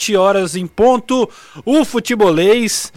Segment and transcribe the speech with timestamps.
[0.00, 1.28] 7 horas em ponto,
[1.64, 2.90] o futebolês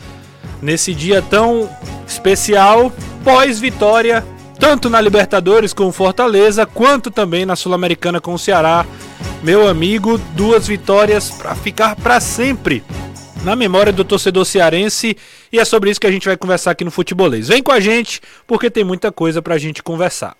[0.61, 1.69] nesse dia tão
[2.07, 2.91] especial,
[3.25, 4.25] pós-vitória,
[4.57, 8.85] tanto na Libertadores com o Fortaleza, quanto também na Sul-Americana com o Ceará.
[9.43, 12.81] Meu amigo, duas vitórias para ficar para sempre
[13.43, 15.17] na memória do torcedor cearense
[15.51, 17.49] e é sobre isso que a gente vai conversar aqui no Futebolês.
[17.49, 20.37] Vem com a gente, porque tem muita coisa pra gente conversar.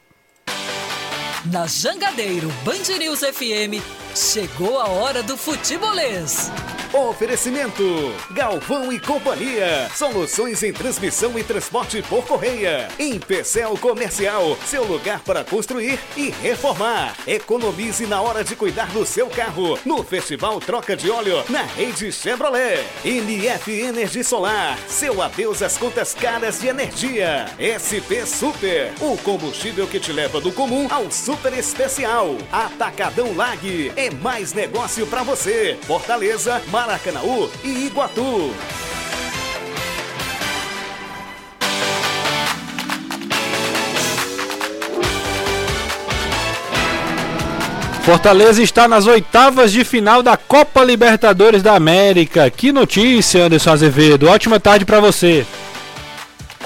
[1.45, 3.83] Na Jangadeiro Band News FM,
[4.15, 6.49] chegou a hora do futebolês.
[6.93, 7.83] Oferecimento:
[8.31, 9.89] Galvão e Companhia.
[9.93, 12.87] Soluções em transmissão e transporte por correia.
[12.97, 17.15] Em Pecel Comercial, seu lugar para construir e reformar.
[17.27, 19.77] Economize na hora de cuidar do seu carro.
[19.83, 22.85] No Festival Troca de Óleo, na rede Chevrolet.
[23.03, 24.77] NF Energia Solar.
[24.87, 27.47] Seu adeus às contas caras de energia.
[27.57, 28.93] SP Super.
[29.01, 32.37] O combustível que te leva do comum ao super especial.
[32.51, 33.91] Atacadão Lag.
[33.95, 35.77] É mais negócio para você.
[35.87, 38.53] Fortaleza, Maracanaú e Iguatu.
[48.03, 52.49] Fortaleza está nas oitavas de final da Copa Libertadores da América.
[52.49, 54.27] Que notícia, Anderson Azevedo.
[54.27, 55.45] Ótima tarde para você.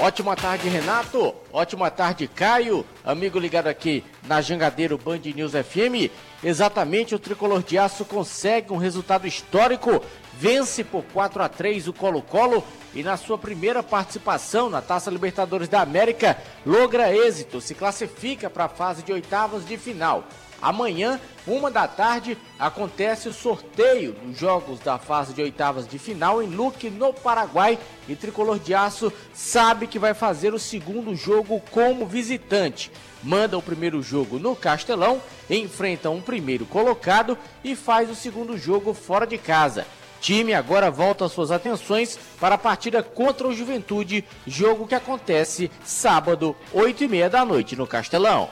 [0.00, 1.34] Ótima tarde, Renato.
[1.52, 2.86] Ótima tarde, Caio.
[3.04, 6.08] Amigo ligado aqui na Jangadeiro Band News FM.
[6.42, 10.00] Exatamente, o tricolor de aço consegue um resultado histórico.
[10.40, 12.62] Vence por 4 a 3 o Colo-Colo
[12.94, 18.66] e na sua primeira participação na Taça Libertadores da América, logra êxito, se classifica para
[18.66, 20.22] a fase de oitavas de final.
[20.62, 26.40] Amanhã, uma da tarde, acontece o sorteio dos jogos da fase de oitavas de final
[26.40, 27.76] em Luque, no Paraguai.
[28.08, 32.92] E Tricolor de Aço sabe que vai fazer o segundo jogo como visitante.
[33.24, 38.94] Manda o primeiro jogo no Castelão, enfrenta um primeiro colocado e faz o segundo jogo
[38.94, 39.84] fora de casa.
[40.20, 46.56] Time agora volta suas atenções para a partida contra o Juventude, jogo que acontece sábado,
[46.72, 48.48] 8 e meia da noite no Castelão.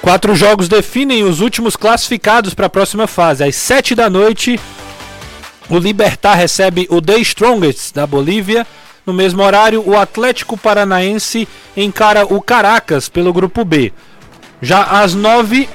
[0.00, 3.44] Quatro jogos definem os últimos classificados para a próxima fase.
[3.44, 4.58] Às sete da noite,
[5.68, 8.66] o Libertar recebe o The Strongest da Bolívia.
[9.04, 13.92] No mesmo horário, o Atlético Paranaense encara o Caracas pelo grupo B.
[14.62, 15.68] Já às nove,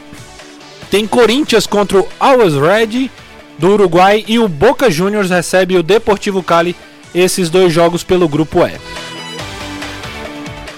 [0.95, 3.11] tem Corinthians contra o Always Red
[3.59, 6.73] do Uruguai e o Boca Juniors recebe o Deportivo Cali.
[7.13, 8.79] Esses dois jogos pelo grupo E.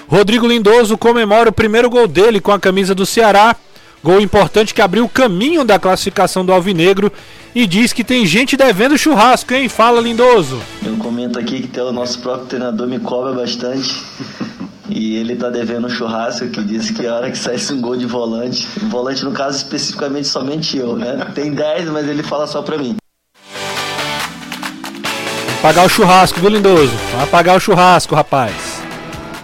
[0.08, 3.56] Rodrigo Lindoso comemora o primeiro gol dele com a camisa do Ceará.
[4.04, 7.14] Gol importante que abriu o caminho da classificação do Alvinegro
[7.54, 9.70] e diz que tem gente devendo churrasco, hein?
[9.70, 10.60] Fala, Lindoso.
[10.84, 14.04] Eu comento aqui que o nosso próprio treinador me cobra bastante.
[14.90, 17.98] E ele tá devendo um churrasco que disse que a hora que saísse um gol
[17.98, 21.28] de volante, volante no caso especificamente somente eu, né?
[21.36, 22.96] Tem 10, mas ele fala só pra mim.
[25.62, 26.94] Pagar o churrasco, viu, Lindoso?
[27.32, 28.78] Vai o churrasco, rapaz.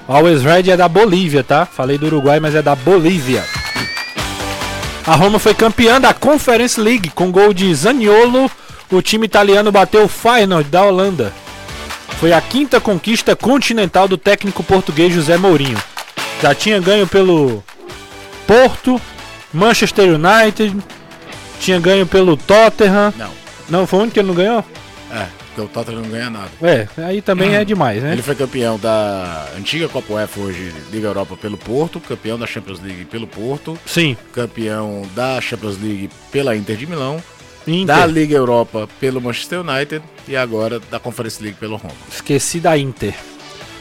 [0.07, 1.65] Always Red é da Bolívia, tá?
[1.65, 3.43] Falei do Uruguai, mas é da Bolívia.
[5.05, 8.49] A Roma foi campeã da Conference League com gol de Zaniolo.
[8.91, 11.33] O time italiano bateu o Feyenoord da Holanda.
[12.23, 15.77] Foi a quinta conquista continental do técnico português José Mourinho.
[16.41, 17.61] Já tinha ganho pelo
[18.47, 18.97] Porto,
[19.53, 20.73] Manchester United,
[21.59, 23.13] tinha ganho pelo Tottenham.
[23.17, 23.29] Não.
[23.67, 24.63] Não, foi o único que ele não ganhou?
[25.11, 26.49] É, porque o Tottenham não ganha nada.
[26.61, 28.13] É, aí também é demais, né?
[28.13, 32.79] Ele foi campeão da antiga Copa UEFA, hoje Liga Europa pelo Porto, campeão da Champions
[32.79, 34.15] League pelo Porto, Sim.
[34.31, 37.21] campeão da Champions League pela Inter de Milão,
[37.67, 37.95] Inter.
[37.95, 41.95] da Liga Europa pelo Manchester United e agora da Conference League pelo Roma.
[42.11, 43.15] Esqueci da Inter.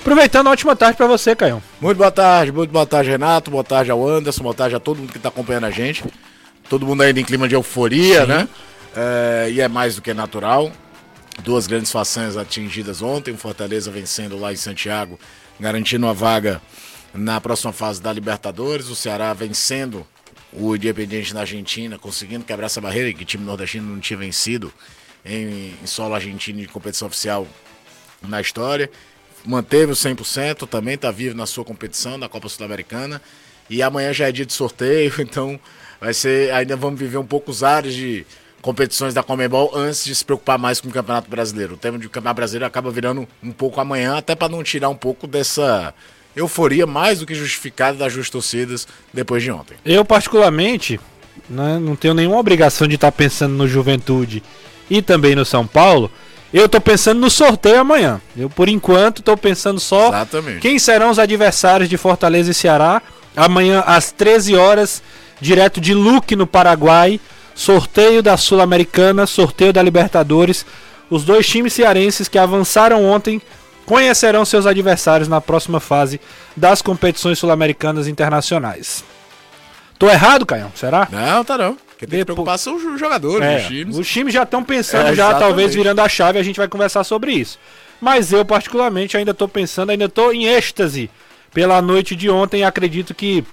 [0.01, 1.63] Aproveitando, ótima tarde pra você, Caio.
[1.81, 4.99] Muito boa tarde, muito boa tarde, Renato, boa tarde ao Anderson, boa tarde a todo
[4.99, 6.05] mundo que está acompanhando a gente.
[6.69, 8.49] Todo mundo ainda em clima de euforia, né?
[8.97, 10.73] É, e é mais do que natural.
[11.45, 15.19] Duas grandes façanhas atingidas ontem, o Fortaleza vencendo lá em Santiago,
[15.59, 16.61] garantindo a vaga
[17.15, 20.07] na próxima fase da Libertadores, o Ceará vencendo
[20.53, 24.73] o Independiente na Argentina, conseguindo quebrar essa barreira que o time nordestino não tinha vencido
[25.25, 27.47] em, em solo argentino de competição oficial
[28.23, 28.91] na história.
[29.45, 33.21] Manteve o 100%, também está vivo na sua competição, na Copa Sul-Americana.
[33.69, 35.59] E amanhã já é dia de sorteio, então
[36.01, 36.53] vai ser.
[36.53, 38.27] Ainda vamos viver um pouco os ares de
[38.61, 41.75] competições da Comebol antes de se preocupar mais com o Campeonato Brasileiro.
[41.75, 44.95] O tema de Campeonato Brasileiro acaba virando um pouco amanhã, até para não tirar um
[44.95, 45.93] pouco dessa
[46.35, 49.77] euforia mais do que justificada das duas torcidas depois de ontem.
[49.85, 50.99] Eu, particularmente,
[51.49, 54.43] né, não tenho nenhuma obrigação de estar pensando no Juventude
[54.91, 56.11] e também no São Paulo.
[56.53, 58.21] Eu tô pensando no sorteio amanhã.
[58.37, 60.61] Eu, por enquanto, tô pensando só Exatamente.
[60.61, 63.01] quem serão os adversários de Fortaleza e Ceará.
[63.35, 65.03] Amanhã, às 13 horas,
[65.41, 67.19] direto de Luque, no Paraguai.
[67.55, 70.65] sorteio da Sul-Americana, sorteio da Libertadores.
[71.11, 73.41] Os dois times cearenses que avançaram ontem
[73.87, 76.21] conhecerão seus adversários na próxima fase
[76.57, 79.05] das competições sul-americanas internacionais.
[79.99, 80.71] Tô errado, Caião?
[80.75, 81.09] Será?
[81.11, 81.77] Não, tá não.
[81.99, 83.97] Quem tem que preocupar são os jogadores, É, os times.
[83.99, 85.41] os times já estão pensando, É, já exatamente.
[85.41, 87.59] talvez virando a chave, a gente vai conversar sobre isso.
[88.01, 91.09] Mas eu, particularmente, ainda estou pensando, ainda estou em êxtase
[91.55, 93.45] pela noite de ontem e acredito que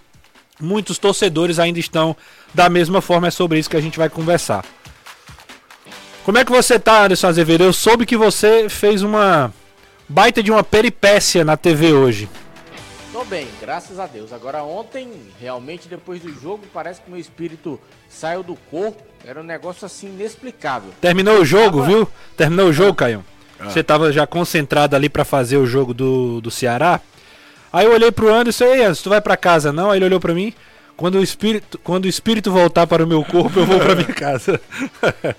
[0.60, 2.16] muitos torcedores ainda estão
[2.52, 3.28] da mesma forma.
[3.28, 4.66] É sobre isso que a gente vai conversar.
[6.26, 7.64] Como é que você tá, Anderson Azevedo?
[7.64, 9.54] Eu soube que você fez uma
[10.10, 12.28] baita de uma peripécia na TV hoje.
[13.14, 14.32] Tô bem, graças a Deus.
[14.34, 15.10] Agora ontem,
[15.40, 17.80] realmente depois do jogo, parece que meu espírito
[18.10, 19.02] saiu do corpo.
[19.26, 20.92] Era um negócio assim inexplicável.
[21.02, 22.08] Terminou o jogo, Tava- viu?
[22.38, 23.24] Terminou o jogo, Caio.
[23.62, 27.02] Você tava já concentrado ali pra fazer o jogo do, do Ceará.
[27.74, 29.92] Aí eu olhei pro Anderson, ei Anderson, tu vai pra casa não?
[29.92, 30.54] Aí ele olhou pra mim,
[30.96, 34.08] quando o espírito, quando o espírito voltar para o meu corpo, eu vou pra minha
[34.16, 34.62] casa.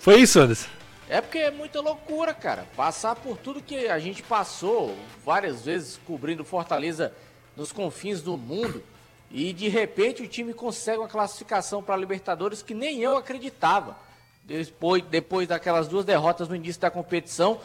[0.00, 0.66] Foi isso, Anderson?
[1.12, 2.66] É porque é muita loucura, cara.
[2.74, 7.12] Passar por tudo que a gente passou várias vezes cobrindo Fortaleza
[7.54, 8.82] nos confins do mundo
[9.30, 13.94] e de repente o time consegue uma classificação para Libertadores que nem eu acreditava.
[14.42, 17.60] Depois, depois daquelas duas derrotas no início da competição,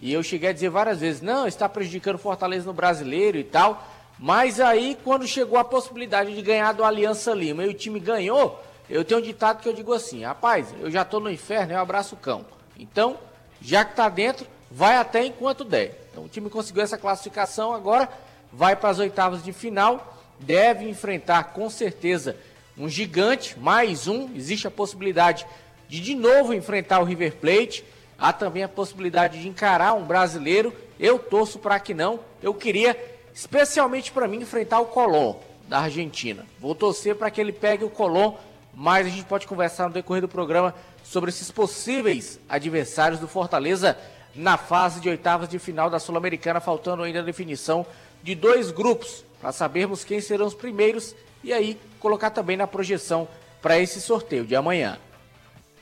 [0.00, 3.84] e eu cheguei a dizer várias vezes: não, está prejudicando Fortaleza no brasileiro e tal.
[4.16, 8.62] Mas aí, quando chegou a possibilidade de ganhar do Aliança Lima e o time ganhou,
[8.88, 11.80] eu tenho um ditado que eu digo assim: rapaz, eu já tô no inferno, eu
[11.80, 12.61] abraço o cão.
[12.82, 13.16] Então,
[13.60, 16.06] já que tá dentro, vai até enquanto der.
[16.10, 18.08] Então, o time conseguiu essa classificação, agora
[18.52, 22.36] vai para as oitavas de final, deve enfrentar com certeza
[22.76, 24.34] um gigante, mais um.
[24.34, 25.46] Existe a possibilidade
[25.88, 27.84] de de novo enfrentar o River Plate.
[28.18, 30.74] Há também a possibilidade de encarar um brasileiro.
[30.98, 32.18] Eu torço para que não.
[32.42, 32.96] Eu queria,
[33.32, 35.36] especialmente para mim, enfrentar o Colón
[35.68, 36.44] da Argentina.
[36.58, 38.34] Vou torcer para que ele pegue o Colón,
[38.74, 40.74] mas a gente pode conversar no decorrer do programa
[41.12, 43.98] sobre esses possíveis adversários do Fortaleza
[44.34, 47.84] na fase de oitavas de final da Sul-Americana, faltando ainda a definição
[48.22, 51.14] de dois grupos para sabermos quem serão os primeiros
[51.44, 53.28] e aí colocar também na projeção
[53.60, 54.96] para esse sorteio de amanhã.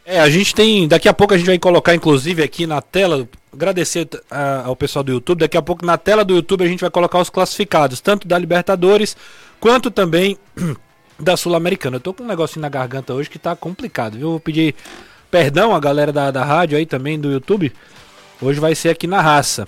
[0.05, 0.89] É, a gente tem.
[0.89, 3.29] Daqui a pouco a gente vai colocar, inclusive, aqui na tela.
[3.53, 5.39] Agradecer ah, ao pessoal do YouTube.
[5.39, 8.37] Daqui a pouco na tela do YouTube a gente vai colocar os classificados, tanto da
[8.37, 9.17] Libertadores
[9.61, 10.37] quanto também
[11.21, 11.97] da Sul-Americana.
[11.97, 14.31] Eu tô com um negocinho na garganta hoje que tá complicado, viu?
[14.31, 14.75] Vou pedir
[15.31, 17.73] perdão à galera da, da rádio aí também, do YouTube.
[18.41, 19.67] Hoje vai ser aqui na raça.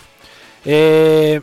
[0.67, 1.41] É,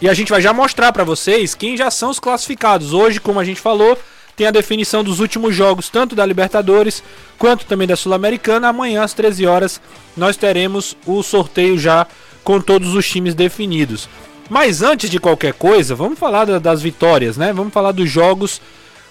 [0.00, 2.92] E a gente vai já mostrar pra vocês quem já são os classificados.
[2.92, 3.98] Hoje, como a gente falou,
[4.36, 7.02] tem a definição dos últimos jogos, tanto da Libertadores
[7.38, 8.68] quanto também da Sul-Americana.
[8.68, 9.80] Amanhã, às 13 horas,
[10.16, 12.06] nós teremos o sorteio já
[12.44, 14.08] com todos os times definidos.
[14.48, 17.52] Mas antes de qualquer coisa, vamos falar da- das vitórias, né?
[17.52, 18.60] Vamos falar dos jogos,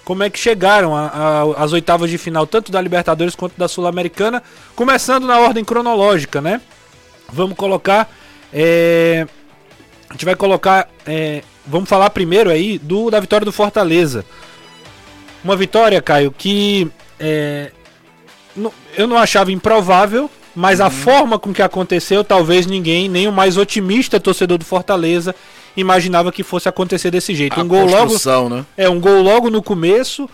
[0.08, 0.94] como é que chegaram
[1.54, 4.42] às oitavas de final, tanto da Libertadores quanto da Sul-Americana,
[4.74, 6.62] começando na ordem cronológica, né?
[7.30, 8.10] Vamos colocar.
[8.50, 9.26] é,
[10.08, 10.88] A gente vai colocar.
[11.06, 14.24] é, Vamos falar primeiro aí do da vitória do Fortaleza.
[15.44, 16.90] Uma vitória, Caio, que
[17.20, 17.70] é,
[18.56, 23.32] não- eu não achava improvável, mas a forma com que aconteceu, talvez ninguém, nem o
[23.32, 25.34] mais otimista torcedor do Fortaleza,
[25.80, 27.58] imaginava que fosse acontecer desse jeito.
[27.58, 28.48] A um gol logo.
[28.48, 28.66] né?
[28.76, 30.28] É, um gol logo no começo.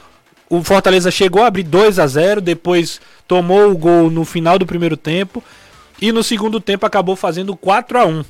[0.49, 4.67] O Fortaleza chegou a abrir 2 a 0 depois tomou o gol no final do
[4.67, 5.43] primeiro tempo.
[6.01, 8.25] E no segundo tempo acabou fazendo 4 a 1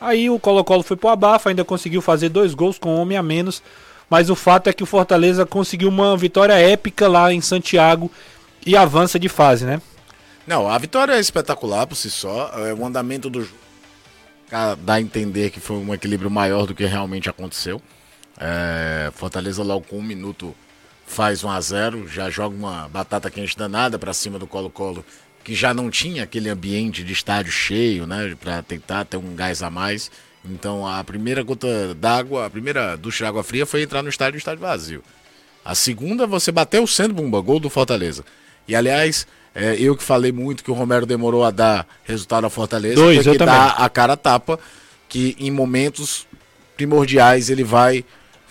[0.00, 3.22] Aí o Colo-Colo foi pro abafa, ainda conseguiu fazer dois gols com um homem a
[3.22, 3.62] menos.
[4.10, 8.10] Mas o fato é que o Fortaleza conseguiu uma vitória épica lá em Santiago
[8.66, 9.80] e avança de fase, né?
[10.46, 12.50] Não, a vitória é espetacular por si só.
[12.56, 13.61] É, o andamento do jogo
[14.76, 17.80] dá a entender que foi um equilíbrio maior do que realmente aconteceu.
[18.38, 20.54] É, Fortaleza logo com um minuto
[21.06, 25.04] faz 1 a 0 já joga uma batata quente danada para cima do Colo-Colo,
[25.44, 29.62] que já não tinha aquele ambiente de estádio cheio, né, para tentar ter um gás
[29.62, 30.10] a mais.
[30.44, 34.38] Então a primeira gota d'água, a primeira ducha de água fria foi entrar no estádio,
[34.38, 35.02] estádio vazio.
[35.64, 38.24] A segunda, você bateu sendo Bumba, gol do Fortaleza.
[38.66, 42.50] E aliás, é, eu que falei muito que o Romero demorou a dar resultado ao
[42.50, 44.58] Fortaleza, Dois, tem eu que dar a cara a tapa,
[45.08, 46.26] que em momentos
[46.76, 48.04] primordiais ele vai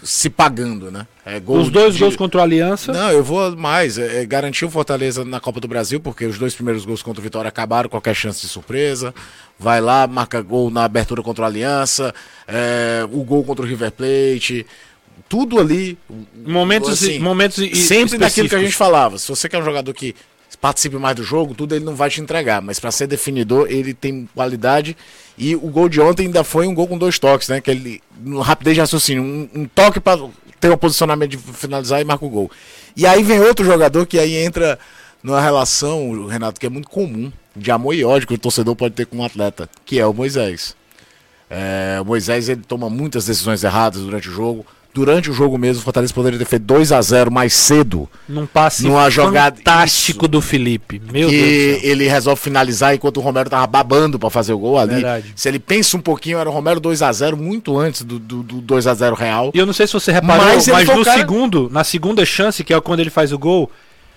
[0.03, 1.05] se pagando, né?
[1.23, 2.91] É, Os dois de- gols contra o Aliança.
[2.91, 3.99] Não, eu vou mais.
[3.99, 7.19] É, é, garantiu o Fortaleza na Copa do Brasil, porque os dois primeiros gols contra
[7.19, 9.13] o Vitória acabaram, qualquer chance de surpresa.
[9.59, 12.15] Vai lá, marca gol na abertura contra o Aliança,
[12.47, 14.65] é, o gol contra o River Plate.
[15.29, 15.95] Tudo ali.
[16.47, 19.19] Momentos, assim, momentos e- sempre naquilo que a gente falava.
[19.19, 20.15] Se você quer um jogador que
[20.61, 22.61] participe mais do jogo, tudo ele não vai te entregar.
[22.61, 24.95] Mas para ser definidor, ele tem qualidade.
[25.37, 27.59] E o gol de ontem ainda foi um gol com dois toques, né?
[27.59, 28.01] Que ele,
[28.41, 30.21] rapidez de raciocínio, um, um toque para
[30.59, 32.51] ter um posicionamento de finalizar e marca o gol.
[32.95, 34.77] E aí vem outro jogador que aí entra
[35.23, 38.93] numa relação, Renato, que é muito comum, de amor e ódio que o torcedor pode
[38.93, 40.75] ter com um atleta, que é o Moisés.
[41.49, 44.65] É, o Moisés ele toma muitas decisões erradas durante o jogo.
[44.93, 48.09] Durante o jogo mesmo, o Fortaleza poderia ter feito 2 a 0 mais cedo.
[48.27, 51.01] Num passe Numa jogada- fantástico do Felipe.
[51.11, 51.91] Meu que Deus do céu.
[51.91, 54.95] ele resolve finalizar enquanto o Romero tava babando pra fazer o gol ali.
[54.95, 55.31] Verdade.
[55.33, 58.43] Se ele pensa um pouquinho, era o Romero 2 a 0 muito antes do, do,
[58.43, 59.51] do 2 a 0 real.
[59.53, 62.25] E eu não sei se você reparou, Mas mas, o no cara- segundo, na segunda
[62.25, 63.71] chance, que é quando ele faz o gol,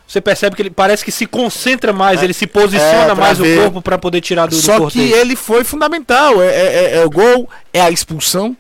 [0.09, 3.45] você percebe que ele parece que se concentra mais, ele se posiciona é, mais o
[3.45, 3.61] ver.
[3.61, 5.15] corpo pra poder tirar do, do Só que cortejo.
[5.15, 6.43] ele foi fundamental.
[6.43, 8.57] É, é- é- é o gol, é a expulsão.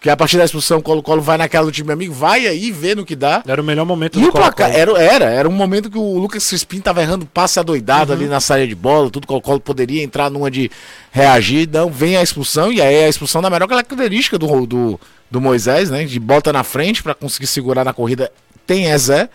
[0.00, 2.96] Que a partir da expulsão, o Colo-Colo vai naquela do time amigo, vai aí ver
[2.96, 3.42] no que dá.
[3.46, 4.68] Era o melhor momento E do Colo-Colo.
[4.72, 8.40] era, era, era um momento que o Lucas Crispim tava errando passe adoidado ali na
[8.40, 10.70] saída de bola, tudo Colo-Colo poderia entrar numa de
[11.12, 15.38] reagir, não, vem a expulsão, e aí a expulsão da melhor característica do, do, do
[15.38, 18.32] Moisés, né, de bota na frente para conseguir segurar na corrida,
[18.66, 19.28] tem Ezé,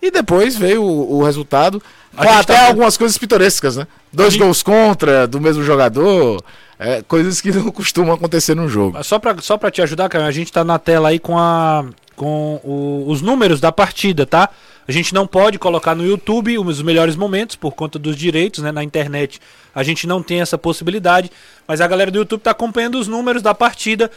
[0.00, 1.82] e depois veio o, o resultado,
[2.16, 6.40] com até tá- algumas coisas pitorescas, né, dois gente- gols contra, do mesmo jogador,
[6.78, 9.02] é, coisas que não costumam acontecer no jogo.
[9.04, 11.84] Só pra, só pra te ajudar, cara, a gente tá na tela aí com, a,
[12.14, 14.48] com o- os números da partida, tá?
[14.88, 18.70] A gente não pode colocar no YouTube os melhores momentos por conta dos direitos, né?
[18.70, 19.40] Na internet
[19.74, 21.30] a gente não tem essa possibilidade,
[21.66, 24.10] mas a galera do YouTube tá acompanhando os números da partida.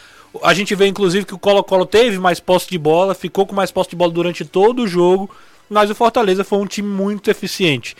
[0.43, 3.71] A gente vê inclusive que o Colo-Colo teve mais posse de bola, ficou com mais
[3.71, 5.29] posse de bola durante todo o jogo,
[5.69, 7.95] mas o Fortaleza foi um time muito eficiente.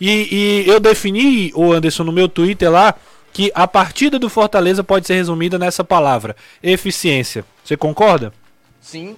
[0.00, 2.94] E, e eu defini, o Anderson, no meu Twitter lá,
[3.32, 7.44] que a partida do Fortaleza pode ser resumida nessa palavra: eficiência.
[7.64, 8.32] Você concorda?
[8.80, 9.16] Sim,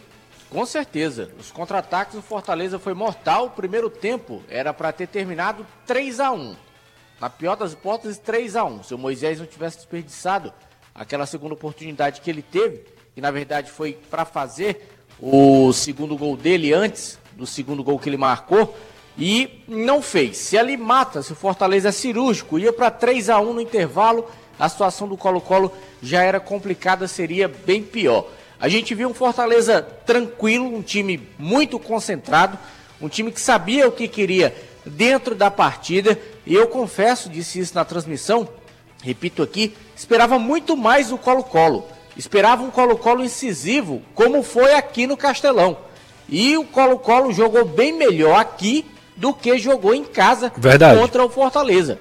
[0.50, 1.30] com certeza.
[1.38, 3.46] Os contra-ataques do Fortaleza foi mortal.
[3.46, 6.56] O primeiro tempo era para ter terminado 3 a 1
[7.20, 10.52] Na pior das hipóteses, 3 a 1 Se o Moisés não tivesse desperdiçado
[10.94, 14.90] aquela segunda oportunidade que ele teve, que na verdade foi para fazer
[15.20, 18.76] o segundo gol dele antes do segundo gol que ele marcou,
[19.18, 20.36] e não fez.
[20.36, 24.28] Se ali mata, se o Fortaleza é cirúrgico, ia para 3 a 1 no intervalo,
[24.58, 28.28] a situação do Colo-Colo já era complicada, seria bem pior.
[28.58, 32.58] A gente viu um Fortaleza tranquilo, um time muito concentrado,
[33.00, 34.54] um time que sabia o que queria
[34.86, 38.48] dentro da partida, e eu confesso, disse isso na transmissão,
[39.02, 41.86] repito aqui, esperava muito mais do Colo-Colo.
[42.16, 45.76] Esperava um Colo-Colo incisivo, como foi aqui no Castelão.
[46.28, 48.84] E o Colo-Colo jogou bem melhor aqui
[49.16, 50.98] do que jogou em casa Verdade.
[51.00, 51.98] contra o Fortaleza.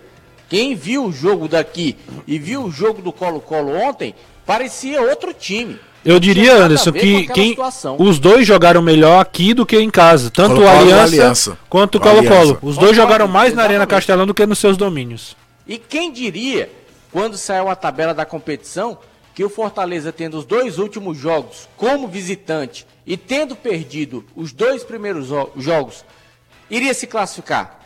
[0.49, 1.95] Quem viu o jogo daqui
[2.27, 4.13] e viu o jogo do Colo-Colo ontem,
[4.45, 5.79] parecia outro time.
[6.05, 7.95] Eu diria, Anderson, que quem, situação.
[7.97, 10.29] os dois jogaram melhor aqui do que em casa.
[10.29, 11.57] Tanto o Aliança, Aliança.
[11.69, 12.57] quanto o Colo-Colo.
[12.61, 13.89] Os dois Concordo, jogaram mais na Arena exatamente.
[13.99, 15.35] Castelão do que nos seus domínios.
[15.65, 16.69] E quem diria,
[17.09, 18.97] quando saiu a tabela da competição,
[19.33, 24.83] que o Fortaleza, tendo os dois últimos jogos como visitante e tendo perdido os dois
[24.83, 26.03] primeiros jo- jogos,
[26.69, 27.79] iria se classificar?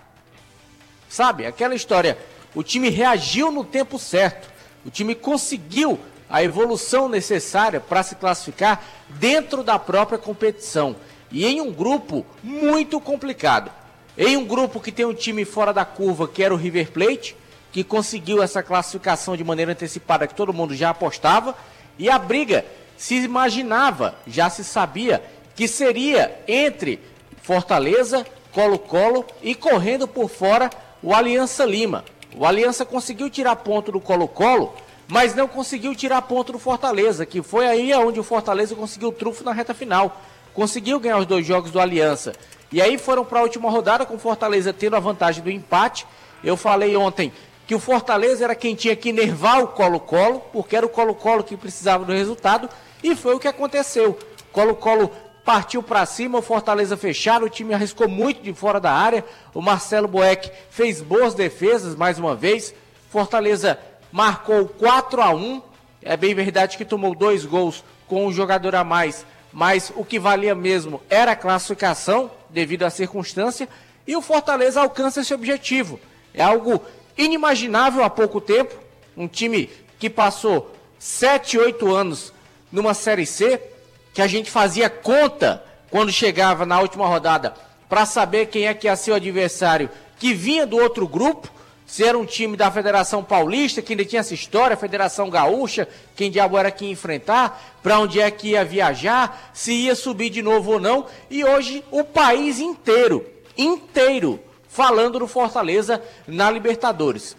[1.09, 2.17] Sabe, aquela história,
[2.53, 4.49] o time reagiu no tempo certo,
[4.85, 10.95] o time conseguiu a evolução necessária para se classificar dentro da própria competição
[11.31, 13.71] e em um grupo muito complicado.
[14.17, 17.35] Em um grupo que tem um time fora da curva, que era o River Plate,
[17.71, 21.55] que conseguiu essa classificação de maneira antecipada que todo mundo já apostava,
[21.99, 22.65] e a briga
[22.97, 25.23] se imaginava, já se sabia,
[25.55, 26.99] que seria entre
[27.43, 28.25] Fortaleza,
[28.57, 30.71] Colo-Colo e correndo por fora
[31.03, 32.03] o Aliança Lima.
[32.35, 34.73] O Aliança conseguiu tirar ponto do Colo-Colo,
[35.07, 39.11] mas não conseguiu tirar ponto do Fortaleza, que foi aí onde o Fortaleza conseguiu o
[39.11, 40.19] trunfo na reta final.
[40.55, 42.33] Conseguiu ganhar os dois jogos do Aliança.
[42.71, 46.07] E aí foram para a última rodada com o Fortaleza tendo a vantagem do empate.
[46.43, 47.31] Eu falei ontem
[47.67, 51.55] que o Fortaleza era quem tinha que nervar o Colo-Colo, porque era o Colo-Colo que
[51.55, 52.67] precisava do resultado,
[53.03, 54.17] e foi o que aconteceu.
[54.51, 55.11] Colo-Colo
[55.47, 59.23] partiu para cima, o Fortaleza fecharam, o time arriscou muito de fora da área.
[59.53, 62.75] O Marcelo Boeck fez boas defesas mais uma vez.
[63.09, 63.79] Fortaleza
[64.11, 65.61] marcou 4 a 1.
[66.01, 70.19] É bem verdade que tomou dois gols com um jogador a mais, mas o que
[70.19, 73.69] valia mesmo era a classificação devido à circunstância
[74.05, 75.97] e o Fortaleza alcança esse objetivo.
[76.33, 76.83] É algo
[77.17, 78.75] inimaginável há pouco tempo,
[79.15, 82.33] um time que passou 7, 8 anos
[82.69, 83.76] numa Série C,
[84.17, 87.53] que a gente fazia conta quando chegava na última rodada
[87.87, 91.47] para saber quem é que ia ser o adversário que vinha do outro grupo,
[91.85, 96.31] se era um time da Federação Paulista, que ainda tinha essa história, Federação Gaúcha, quem
[96.31, 100.41] diabo era que ia enfrentar, para onde é que ia viajar, se ia subir de
[100.41, 103.23] novo ou não, e hoje o país inteiro,
[103.55, 107.37] inteiro, falando do Fortaleza na Libertadores.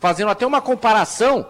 [0.00, 1.46] Fazendo até uma comparação,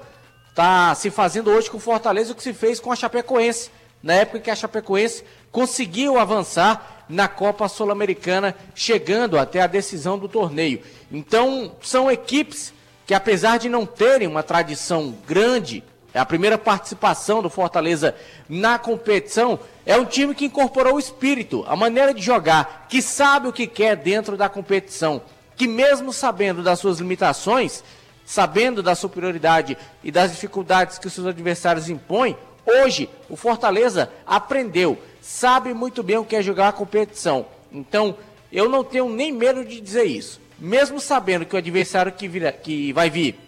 [0.54, 3.70] tá se fazendo hoje com o Fortaleza o que se fez com a Chapecoense,
[4.02, 10.28] na época que a Chapecoense conseguiu avançar na Copa Sul-Americana, chegando até a decisão do
[10.28, 10.80] torneio.
[11.10, 12.72] Então, são equipes
[13.06, 18.14] que, apesar de não terem uma tradição grande, é a primeira participação do Fortaleza
[18.48, 23.48] na competição, é um time que incorporou o espírito, a maneira de jogar, que sabe
[23.48, 25.22] o que quer dentro da competição,
[25.56, 27.82] que mesmo sabendo das suas limitações,
[28.24, 34.98] sabendo da superioridade e das dificuldades que os seus adversários impõem, hoje o Fortaleza aprendeu,
[35.20, 37.46] sabe muito bem o que é jogar a competição.
[37.72, 38.16] Então,
[38.52, 40.40] eu não tenho nem medo de dizer isso.
[40.58, 43.38] Mesmo sabendo que o adversário que, vira, que vai vir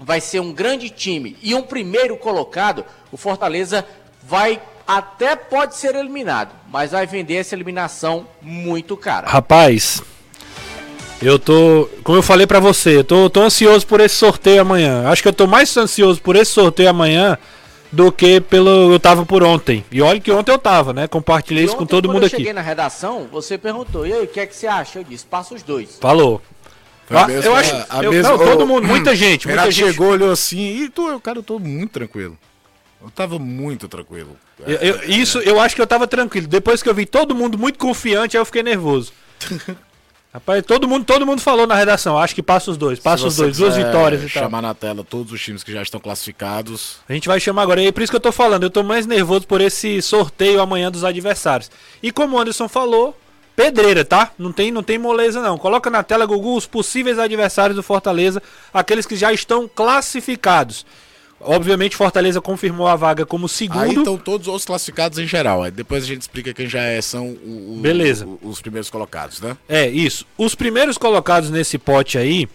[0.00, 3.86] vai ser um grande time e um primeiro colocado, o Fortaleza
[4.22, 9.28] vai até pode ser eliminado, mas vai vender essa eliminação muito cara.
[9.28, 10.02] Rapaz,
[11.22, 15.08] eu tô, como eu falei para você, eu tô, tô ansioso por esse sorteio amanhã.
[15.08, 17.38] Acho que eu tô mais ansioso por esse sorteio amanhã
[17.94, 19.84] do que pelo eu tava por ontem.
[19.90, 21.06] E olha que ontem eu tava, né?
[21.06, 22.30] Compartilhei isso com todo mundo aqui.
[22.30, 24.98] Quando eu cheguei na redação, você perguntou: "E aí, o que é que você acha?"
[24.98, 25.98] Eu disse: "Passa os dois".
[26.00, 26.42] Falou.
[27.10, 30.84] Ah, eu acho, eu, mesma, não, todo mundo, muita gente, muita gente chegou, olhou assim,
[30.84, 32.38] e tu, cara, eu tô muito tranquilo.
[33.02, 34.38] Eu tava muito tranquilo.
[34.66, 36.46] Eu, eu, isso, eu acho que eu tava tranquilo.
[36.46, 39.12] Depois que eu vi todo mundo muito confiante, aí eu fiquei nervoso.
[40.34, 42.18] Rapaz, todo mundo, todo mundo falou na redação.
[42.18, 42.98] Acho que passa os dois.
[42.98, 44.42] Passa os dois, duas vitórias e tal.
[44.42, 46.96] chamar na tela todos os times que já estão classificados.
[47.08, 47.80] A gente vai chamar agora.
[47.80, 48.64] E é por isso que eu tô falando.
[48.64, 51.70] Eu tô mais nervoso por esse sorteio amanhã dos adversários.
[52.02, 53.16] E como o Anderson falou,
[53.54, 54.32] pedreira, tá?
[54.36, 55.56] Não tem, não tem moleza não.
[55.56, 60.84] Coloca na tela, Gugu, os possíveis adversários do Fortaleza, aqueles que já estão classificados.
[61.44, 63.82] Obviamente, Fortaleza confirmou a vaga como segundo.
[63.82, 65.70] Aí estão todos os classificados em geral.
[65.70, 68.26] Depois a gente explica quem já é, são o, o, Beleza.
[68.26, 69.56] O, os primeiros colocados, né?
[69.68, 70.26] É, isso.
[70.38, 72.48] Os primeiros colocados nesse pote aí,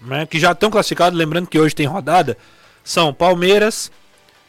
[0.00, 2.36] né, que já estão classificados, lembrando que hoje tem rodada,
[2.84, 3.90] são Palmeiras,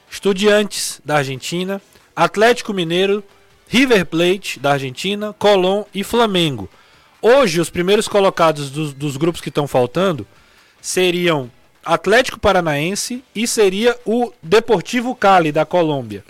[0.10, 1.82] Estudiantes da Argentina,
[2.16, 3.24] Atlético Mineiro,
[3.68, 6.70] River Plate da Argentina, Colón e Flamengo.
[7.22, 10.26] Hoje, os primeiros colocados dos, dos grupos que estão faltando
[10.82, 11.52] seriam
[11.94, 16.24] Atlético Paranaense e seria o Deportivo Cali da Colômbia.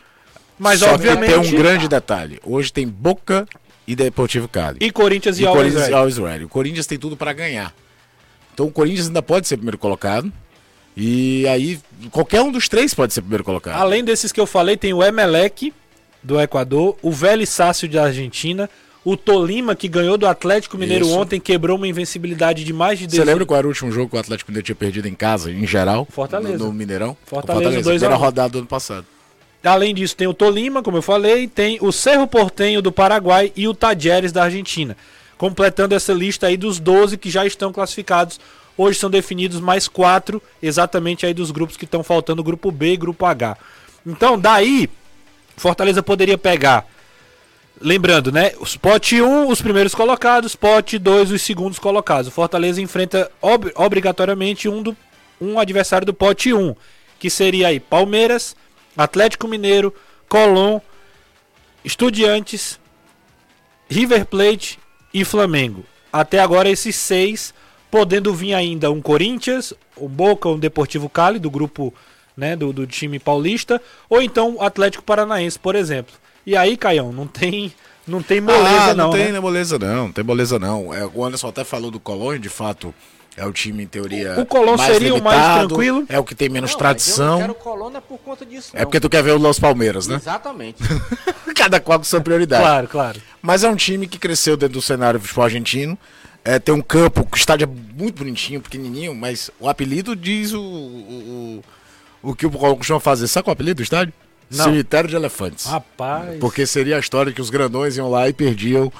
[0.57, 2.39] Mas Só obviamente tem um grande detalhe.
[2.43, 3.47] Hoje tem Boca
[3.87, 4.77] e Deportivo Cali.
[4.81, 6.45] E Corinthians e, e Corinthians Always Ready.
[6.45, 7.73] O Corinthians tem tudo para ganhar.
[8.53, 10.31] Então o Corinthians ainda pode ser primeiro colocado.
[10.95, 11.79] E aí
[12.11, 13.79] qualquer um dos três pode ser primeiro colocado.
[13.79, 15.73] Além desses que eu falei, tem o Emelec
[16.23, 18.69] do Equador, o Vélez Sácio da Argentina,
[19.09, 21.17] o Tolima, que ganhou do Atlético Mineiro Isso.
[21.17, 24.17] ontem, quebrou uma invencibilidade de mais de Você lembra qual era o último jogo que
[24.17, 26.05] o Atlético Mineiro tinha perdido em casa, em geral?
[26.11, 26.57] Fortaleza.
[26.57, 27.15] No, no Mineirão?
[27.25, 29.05] Fortaleza, Fortaleza primeira rodada do ano passado.
[29.63, 33.65] Além disso, tem o Tolima, como eu falei, tem o Cerro Portenho do Paraguai e
[33.65, 34.97] o Tajeres da Argentina.
[35.37, 38.41] Completando essa lista aí dos 12 que já estão classificados.
[38.77, 42.97] Hoje são definidos mais quatro, exatamente aí dos grupos que estão faltando, grupo B e
[42.97, 43.55] grupo H.
[44.05, 44.89] Então, daí,
[45.55, 46.85] Fortaleza poderia pegar
[47.79, 48.53] Lembrando, né?
[48.59, 52.27] Os pote 1, os primeiros colocados, pote 2, os segundos colocados.
[52.27, 54.97] O Fortaleza enfrenta ob obrigatoriamente um, do,
[55.39, 56.75] um adversário do pote 1,
[57.19, 58.55] que seria aí Palmeiras,
[58.97, 59.93] Atlético Mineiro,
[60.27, 60.79] Colón,
[61.85, 62.79] Estudiantes,
[63.87, 64.79] River Plate
[65.13, 65.85] e Flamengo.
[66.11, 67.53] Até agora esses seis,
[67.91, 71.93] podendo vir ainda um Corinthians, um Boca, um Deportivo Cali, do grupo
[72.35, 76.15] né, do, do time paulista, ou então Atlético Paranaense, por exemplo.
[76.47, 77.73] E aí, Caião, não tem,
[78.07, 79.07] não tem moleza ah, não.
[79.07, 79.39] Não tem né?
[79.41, 80.93] moleza não, não tem moleza não.
[80.93, 82.95] É, o Anderson até falou do Colônia, de fato.
[83.35, 84.35] É o time, em teoria.
[84.37, 86.05] O, o Colón seria limitado, o mais tranquilo.
[86.07, 87.25] É o que tem menos não, tradição.
[87.25, 88.71] Eu não quero Colônia por conta disso.
[88.73, 90.15] É porque tu quer ver o Los Palmeiras, né?
[90.15, 90.81] Exatamente.
[91.53, 92.63] Cada qual com sua prioridade.
[92.63, 93.21] Claro, claro.
[93.41, 95.97] Mas é um time que cresceu dentro do cenário do futebol argentino.
[96.45, 100.61] É, tem um campo, o estádio é muito bonitinho, pequenininho, mas o apelido diz o,
[100.61, 101.61] o,
[102.23, 103.27] o, o que o Colón costuma fazer.
[103.27, 104.13] Sabe qual é o apelido do estádio?
[104.49, 104.65] Não.
[104.65, 105.65] Cemitério de Elefantes.
[105.65, 106.39] Rapaz.
[106.39, 108.91] Porque seria a história que os grandões iam lá e perdiam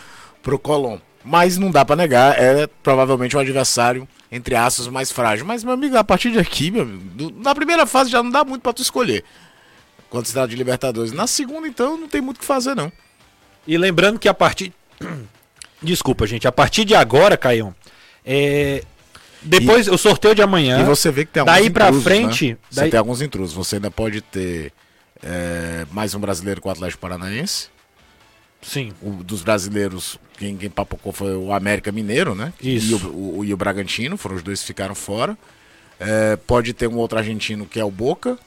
[0.44, 1.00] pro Colom.
[1.24, 5.46] Mas não dá para negar, é provavelmente um adversário, entre aspas, mais frágil.
[5.46, 8.46] Mas, meu amigo, a partir de aqui, meu amigo, na primeira fase já não dá
[8.46, 9.24] muito para tu escolher.
[10.10, 11.12] Quando se trata de Libertadores.
[11.12, 12.92] Na segunda, então, não tem muito o que fazer, não.
[13.68, 14.74] E lembrando que a partir.
[15.84, 16.48] Desculpa, gente.
[16.48, 17.76] A partir de agora, Caião,
[18.26, 18.84] é,
[19.42, 20.82] depois, e, o sorteio de amanhã.
[20.82, 22.50] E você vê que tem alguns daí intrusos, pra frente.
[22.52, 22.58] Né?
[22.70, 23.56] Você tem alguns intrusos.
[23.56, 24.72] Você ainda pode ter
[25.24, 27.70] é, mais um brasileiro com o Atlético Paranaense.
[28.62, 28.92] Sim.
[29.02, 32.54] O, dos brasileiros, quem, quem papocou foi o América Mineiro, né?
[32.62, 32.92] Isso.
[32.92, 35.38] E o, o, e o Bragantino, foram os dois que ficaram fora.
[36.00, 38.38] É, pode ter um outro argentino que é o Boca,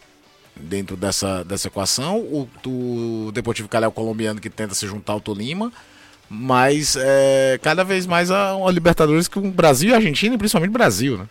[0.56, 2.18] dentro dessa, dessa equação.
[2.18, 5.72] O, o Deportivo Cali é o colombiano que tenta se juntar ao Tolima.
[6.32, 10.38] Mas é, cada vez mais a, a Libertadores com o Brasil e a Argentina, e
[10.38, 11.28] principalmente o Brasil, né?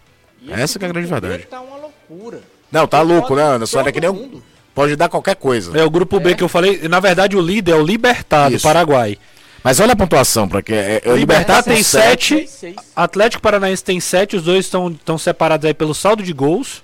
[0.50, 1.46] Essa que é a grande verdade.
[1.46, 2.42] Tá uma loucura.
[2.70, 3.80] Não, tá louco, né, Anderson?
[3.80, 4.42] É que nem um,
[4.74, 5.78] Pode dar qualquer coisa.
[5.78, 6.34] É o grupo B é.
[6.36, 6.88] que eu falei.
[6.88, 8.64] Na verdade, o líder é o Libertado, Isso.
[8.64, 9.18] Paraguai.
[9.64, 12.76] Mas olha a pontuação, para que é, é, O Libertar tem sete, 7, seis.
[12.96, 16.82] Atlético Paranaense tem 7, os dois estão estão separados aí pelo saldo de gols.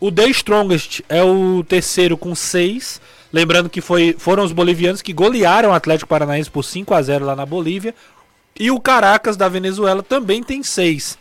[0.00, 3.00] O The Strongest é o terceiro com 6.
[3.32, 7.24] Lembrando que foi, foram os bolivianos que golearam o Atlético Paranaense por 5 a 0
[7.24, 7.94] lá na Bolívia.
[8.58, 11.16] E o Caracas da Venezuela também tem 6.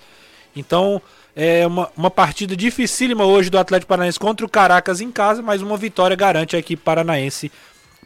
[0.55, 1.01] Então
[1.35, 5.61] é uma, uma partida dificílima hoje do Atlético Paranaense contra o Caracas em casa, mas
[5.61, 7.51] uma vitória garante a equipe paranaense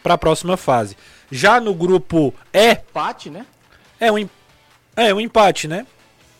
[0.03, 0.95] para a próxima fase.
[1.31, 3.45] Já no grupo E, Empate, né?
[3.99, 4.29] é um,
[4.95, 5.85] é um empate, né?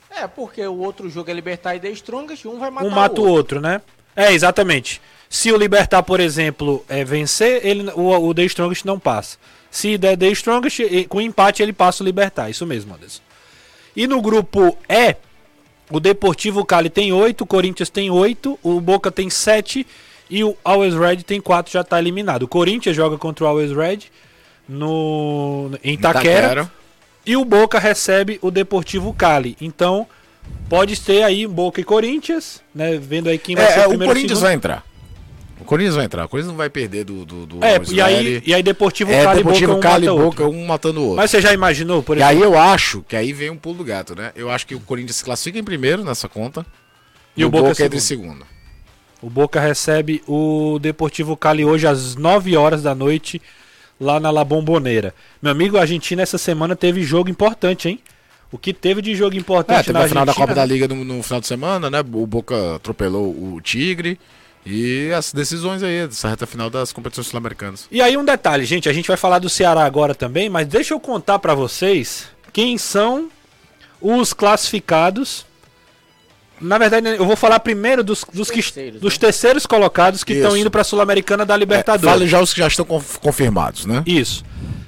[0.10, 3.19] É, porque o outro jogo é Libertar e The Strongest, um vai matar um mata
[3.19, 3.58] o o outro.
[3.58, 3.82] outro, né?
[4.15, 5.02] É, exatamente.
[5.30, 9.38] Se o Libertar, por exemplo, é, vencer, ele, o, o The Strongest não passa.
[9.69, 12.50] Se der The Strongest, com empate ele passa o Libertar.
[12.50, 13.21] Isso mesmo, Anderson.
[13.93, 15.15] E no grupo E,
[15.89, 19.86] o Deportivo Cali tem 8, o Corinthians tem 8, o Boca tem 7
[20.30, 22.43] e o Always Red tem 4, já está eliminado.
[22.43, 24.00] O Corinthians joga contra o Always Red
[24.67, 26.69] no, em Itaquera.
[27.26, 29.56] E o Boca recebe o Deportivo Cali.
[29.60, 30.08] Então,
[30.69, 32.98] pode ter aí Boca e Corinthians, né?
[32.98, 34.48] Vendo aí quem vai ser É, o é, o primeiro e Corinthians segundo.
[34.48, 34.86] vai entrar.
[35.60, 36.26] O Corinthians vai entrar.
[36.26, 37.26] O Corinthians não vai perder do.
[37.26, 40.06] do, do É, e aí, e aí Deportivo é Cali e Deportivo Boca um Cali
[40.06, 41.18] e Boca, um matando o outro.
[41.18, 42.38] Mas você já imaginou, por E exemplo?
[42.38, 44.32] aí eu acho que aí vem um pulo do gato, né?
[44.36, 46.65] Eu acho que o Corinthians se classifica em primeiro nessa conta.
[47.38, 48.46] E o Boca entra em segundo.
[49.22, 53.41] O Boca recebe o Deportivo Cali hoje às 9 horas da noite,
[54.00, 55.13] lá na La Bombonera.
[55.41, 58.00] Meu amigo, a Argentina essa semana teve jogo importante, hein?
[58.52, 60.65] O que teve de jogo É, importante teve na a final da Argentina, Copa da
[60.65, 62.00] Liga no, no final de semana, né?
[62.02, 64.20] O Boca atropelou o Tigre.
[64.65, 67.88] E as decisões aí, dessa reta final das competições sul-americanas.
[67.91, 70.93] E aí um detalhe, gente, a gente vai falar do Ceará agora também, mas deixa
[70.93, 73.30] eu contar pra vocês quem são
[74.01, 75.45] os classificados.
[76.60, 79.19] Na verdade, eu vou falar primeiro dos, dos, que- Terceiros, dos né?
[79.19, 82.10] terceiros colocados que estão indo pra Sul-Americana da Libertadores.
[82.13, 84.01] Fale já os que já estão conf- confirmados, né?
[84.06, 84.43] Isso.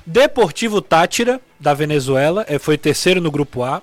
[0.06, 3.82] Deportivo Tátira, da Venezuela, é, foi terceiro no grupo A.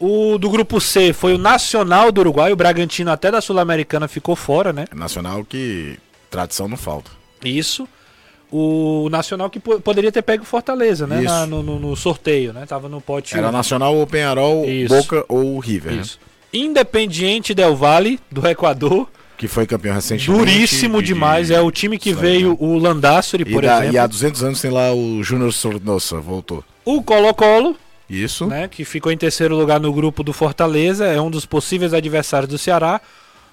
[0.00, 4.34] O do grupo C foi o Nacional do Uruguai, o Bragantino até da Sul-Americana ficou
[4.34, 4.86] fora, né?
[4.94, 5.98] Nacional que
[6.30, 7.10] tradição não falta.
[7.44, 7.86] Isso.
[8.50, 11.20] O Nacional que po- poderia ter pego Fortaleza, né?
[11.20, 12.64] Na- no, no- no sorteio, né?
[12.66, 13.36] Tava no pote.
[13.36, 14.88] Era nacional ou Penharol, Isso.
[14.94, 16.00] Boca ou River, né?
[16.02, 16.18] Isso.
[16.52, 19.08] Independiente Del Valle, do Equador.
[19.36, 20.30] Que foi campeão recentemente.
[20.38, 21.50] Duríssimo de- de- demais.
[21.50, 23.94] É o time que veio o Landassori, E, por da- exemplo.
[23.94, 26.64] e há 200 anos tem lá o Júnior Sornosa, voltou.
[26.84, 27.76] O Colo-Colo,
[28.10, 28.46] Isso.
[28.46, 32.50] né, que ficou em terceiro lugar no grupo do Fortaleza, é um dos possíveis adversários
[32.50, 33.00] do Ceará.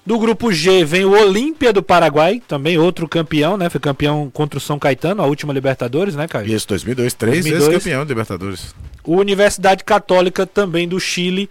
[0.04, 3.68] Do grupo G vem o Olímpia do Paraguai, também outro campeão, né?
[3.68, 6.48] Foi campeão contra o São Caetano, a última Libertadores, né, Caio?
[6.48, 7.68] Isso, 2002, três 2002.
[7.68, 8.74] vezes campeão de Libertadores.
[9.04, 11.48] O Universidade Católica também do Chile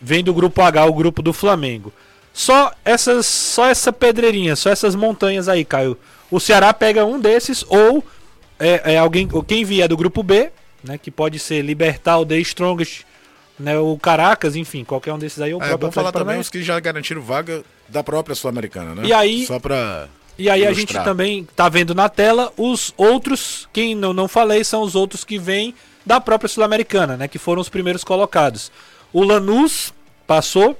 [0.00, 1.92] vem do grupo H, o grupo do Flamengo.
[2.32, 5.96] Só essas, só essa pedreirinha, só essas montanhas aí, Caio.
[6.30, 8.04] O Ceará pega um desses ou
[8.58, 10.50] é, é alguém, ou quem vier do grupo B,
[10.82, 13.02] né, que pode ser Libertar o The Strongest,
[13.58, 16.62] né, o Caracas, enfim, qualquer um desses aí, É próprio bom falar também os que
[16.62, 19.06] já garantiram vaga da própria Sul-Americana, né?
[19.06, 20.08] E aí- Só pra.
[20.38, 24.64] E aí a gente também tá vendo na tela os outros, quem não, não falei,
[24.64, 25.74] são os outros que vêm
[26.06, 27.28] da própria Sul-Americana, né?
[27.28, 28.72] Que foram os primeiros colocados.
[29.12, 29.92] O Lanús
[30.26, 30.78] passou,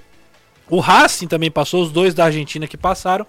[0.70, 3.26] o Racing também passou, os dois da Argentina que passaram.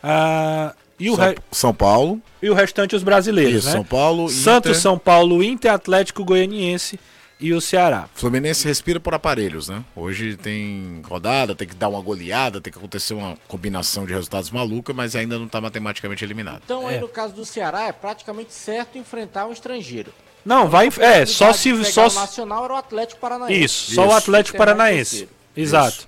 [0.00, 0.74] ah,
[1.06, 2.20] e, o São, re- São Paulo.
[2.42, 3.72] e o restante os brasileiros, Isso, né?
[3.72, 4.28] São Paulo.
[4.28, 4.82] Santos, Inter.
[4.82, 6.98] São Paulo, Inter, Atlético Goianiense
[7.40, 8.08] e o Ceará.
[8.14, 9.84] Fluminense respira por aparelhos, né?
[9.94, 14.50] Hoje tem rodada, tem que dar uma goleada, tem que acontecer uma combinação de resultados
[14.50, 16.62] maluca, mas ainda não tá matematicamente eliminado.
[16.64, 17.00] Então, aí É.
[17.00, 20.12] no caso do Ceará, é praticamente certo enfrentar um estrangeiro.
[20.44, 20.90] Não, vai.
[21.00, 21.84] É, só se.
[21.86, 23.64] Só o se Nacional era o Atlético Paranaense.
[23.64, 24.16] isso, só o Isso.
[24.16, 25.28] Atlético Paranaense.
[25.56, 26.06] Exato.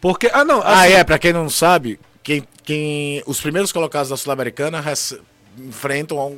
[0.00, 0.30] Porque.
[0.32, 0.60] Ah, não.
[0.62, 4.82] Ah, assim- é, pra quem não sabe, quem, quem os primeiros colocados da Sul-Americana
[5.58, 6.34] enfrentam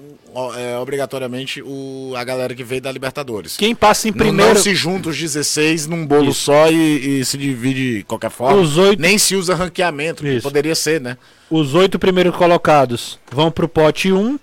[0.57, 3.57] é, obrigatoriamente o, a galera que veio da Libertadores.
[3.57, 4.55] Quem passa em Não- primeiro.
[4.55, 6.41] Não, se junta os 16 num bolo Isso.
[6.41, 8.61] só e, e se divide de qualquer forma.
[8.61, 11.17] Os Nem se usa ranqueamento, que poderia ser, né?
[11.49, 14.39] Os oito primeiros colocados vão pro pote 1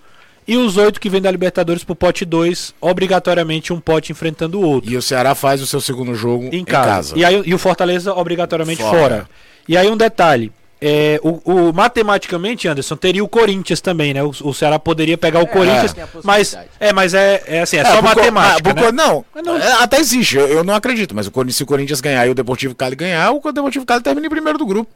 [0.47, 4.63] e os oito que vêm da Libertadores pro pote 2, obrigatoriamente um pote enfrentando o
[4.63, 4.91] outro.
[4.91, 7.17] E o Ceará faz o seu segundo jogo em casa.
[7.17, 8.97] E, aí, e o Fortaleza obrigatoriamente fora.
[8.97, 9.29] Fora.
[9.67, 10.51] E aí um detalhe.
[10.83, 11.39] É, o,
[11.69, 14.23] o- matematicamente, Anderson, teria o Corinthians também, né?
[14.23, 17.77] O, o Ceará poderia pegar o Corinthians, tem a mas é, mas é, é assim,
[17.77, 18.91] é, É, só matemática, ah, né?
[18.91, 22.01] Não, não- é, até existe, eu, eu não acredito, mas o, Corinthians- se o Corinthians
[22.01, 24.89] ganhar e o Deportivo Cali ganhar, o Deportivo Cali termina em primeiro do grupo.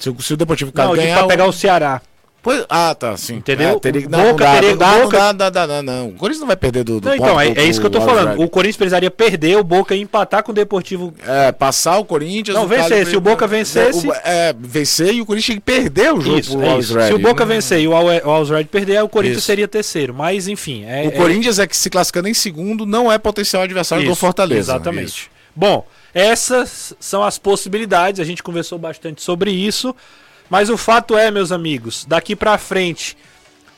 [0.00, 1.18] Se, o- se o Deportivo Cali Não, ganhar.
[1.18, 2.02] pra pegar o Ceará.
[2.42, 3.36] Pois, ah, tá, sim.
[3.36, 3.68] Entendeu?
[3.68, 5.82] É, teria, O não, Boca não, dá, teria- não, dá, Boca- não, dá, não, dá,
[5.82, 6.08] não.
[6.08, 8.00] O Corinthians não vai perder do, do Não, então, é, é isso que eu tô
[8.00, 8.42] falando.
[8.42, 11.14] O Corinthians precisaria perder, o Boca empatar com o Deportivo.
[11.24, 12.56] É, passar o Corinthians.
[12.56, 13.06] Não, Cali- vencer.
[13.06, 16.66] Se o Boca vencesse- O- É, vencer e o Corinthians perder o jogo Isso, pro
[16.66, 17.00] é isso.
[17.00, 19.46] Se o Boca Não- vencer e o Al- o Alves Red perder, o Corinthians Isso.
[19.46, 20.12] seria terceiro.
[20.12, 20.84] Mas, enfim.
[20.84, 24.16] É, O é- Corinthians é que se classificando em segundo não é potencial adversário do
[24.16, 24.72] Fortaleza.
[24.72, 25.30] Exatamente.
[25.54, 28.18] Bom, essas são as possibilidades.
[28.20, 29.94] A gente conversou bastante sobre isso.
[30.48, 33.16] Mas o fato é, meus amigos, daqui pra frente,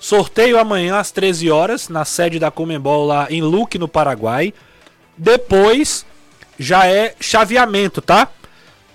[0.01, 4.53] sorteio amanhã às 13 horas, na sede da Comembol lá em Luque, no Paraguai.
[5.17, 6.05] Depois
[6.59, 8.29] já é chaveamento, tá?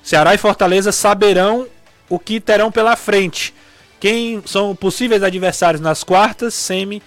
[0.04, 1.68] Ceará e Fortaleza saberão
[2.08, 3.54] o que terão pela frente.
[4.00, 7.02] Quem são possíveis adversários nas quartas, semi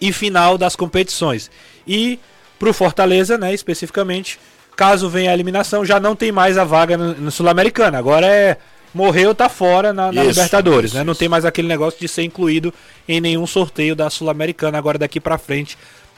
[0.00, 1.50] e final das competições.
[1.86, 2.18] E
[2.58, 4.38] pro Fortaleza, né, especificamente,
[4.76, 7.98] caso venha a eliminação, já não tem mais a vaga no, no Sul-Americana.
[7.98, 8.56] Agora é
[8.92, 11.04] morreu, tá fora na, na Isso, Libertadores, isso, né?
[11.04, 11.18] Não isso.
[11.18, 12.72] tem mais aquele negócio de ser incluído
[13.08, 14.78] em nenhum sorteio da Sul-Americana.
[14.78, 15.76] Agora daqui pra frente,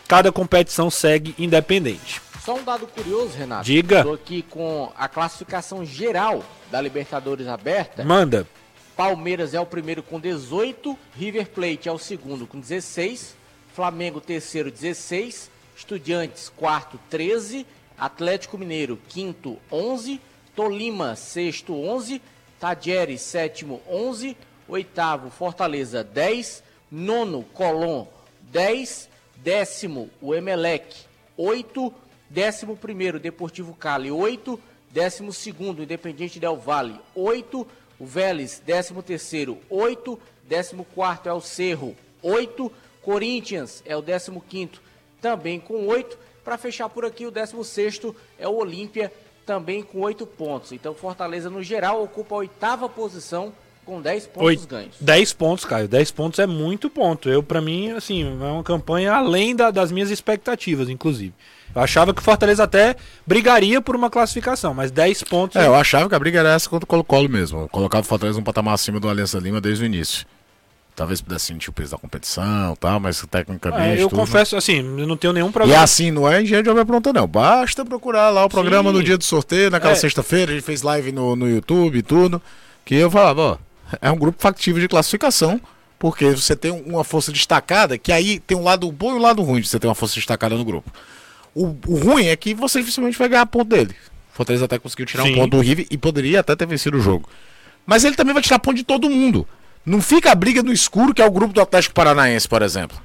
[0.08, 2.20] cada competição segue independente.
[2.44, 3.64] Só um dado curioso, Renato.
[3.64, 4.02] Diga.
[4.02, 8.04] Tô aqui com a classificação geral da Libertadores aberta.
[8.04, 8.46] Manda.
[8.96, 13.34] Palmeiras é o primeiro com 18, River Plate é o segundo com 16,
[13.74, 20.20] Flamengo terceiro 16, Estudiantes quarto 13, Atlético Mineiro quinto 11,
[20.54, 22.20] Tolima sexto 11,
[22.62, 24.36] Tajeres sétimo 11,
[24.68, 28.06] oitavo Fortaleza 10, nono Colón
[28.52, 30.94] 10, décimo o Emelec
[31.36, 31.92] 8,
[32.30, 34.60] décimo primeiro Deportivo Cali 8,
[34.92, 37.66] décimo segundo Independiente Del Valle 8,
[37.98, 40.20] o Vélez, 13 terceiro, 8.
[40.48, 42.72] 14 é o Cerro, 8.
[43.02, 44.70] Corinthians é o 15
[45.20, 46.16] também com 8.
[46.44, 48.02] Para fechar por aqui, o 16
[48.38, 49.12] é o Olímpia,
[49.46, 50.72] também com 8 pontos.
[50.72, 53.52] Então, Fortaleza, no geral, ocupa a oitava posição
[53.84, 54.94] com 10 pontos Oito- ganhos.
[55.00, 55.88] 10 pontos, Caio.
[55.88, 57.28] 10 pontos é muito ponto.
[57.28, 61.34] Eu, pra mim, assim, é uma campanha além da- das minhas expectativas, inclusive.
[61.74, 62.94] Eu achava que o Fortaleza até
[63.26, 65.56] brigaria por uma classificação, mas 10 pontos.
[65.56, 67.60] É, eu achava que a briga era essa contra o Colo-Colo mesmo.
[67.62, 70.26] Eu colocava o Fortaleza um patamar acima do Aliança Lima desde o início.
[70.94, 73.98] Talvez pudesse sentir o peso da competição e tal, mas tecnicamente.
[73.98, 75.82] É, eu tudo- confesso, assim, eu não tenho nenhum E problema.
[75.82, 77.26] assim, não é engenho de obra pronta, não.
[77.26, 78.96] Basta procurar lá o programa Sim.
[78.96, 79.96] no dia do sorteio, naquela É.
[79.96, 82.42] sexta-feira, a gente fez live no, no YouTube e tudo.
[82.84, 83.58] Que eu falava, ó,
[84.02, 85.58] é um grupo factível de classificação,
[85.98, 89.40] porque você tem uma força destacada, que aí tem um lado bom e um lado
[89.42, 90.92] ruim de você ter uma força destacada no grupo.
[91.54, 93.94] O, o ruim é que você dificilmente vai ganhar ponto dele.
[94.32, 95.32] O Fortaleza até conseguiu tirar Sim.
[95.32, 97.28] um ponto do River e poderia até ter vencido o jogo.
[97.86, 99.46] Mas ele também vai tirar ponto de todo mundo.
[99.84, 102.96] Não fica a briga no escuro, que é o grupo do Atlético Paranaense, por exemplo.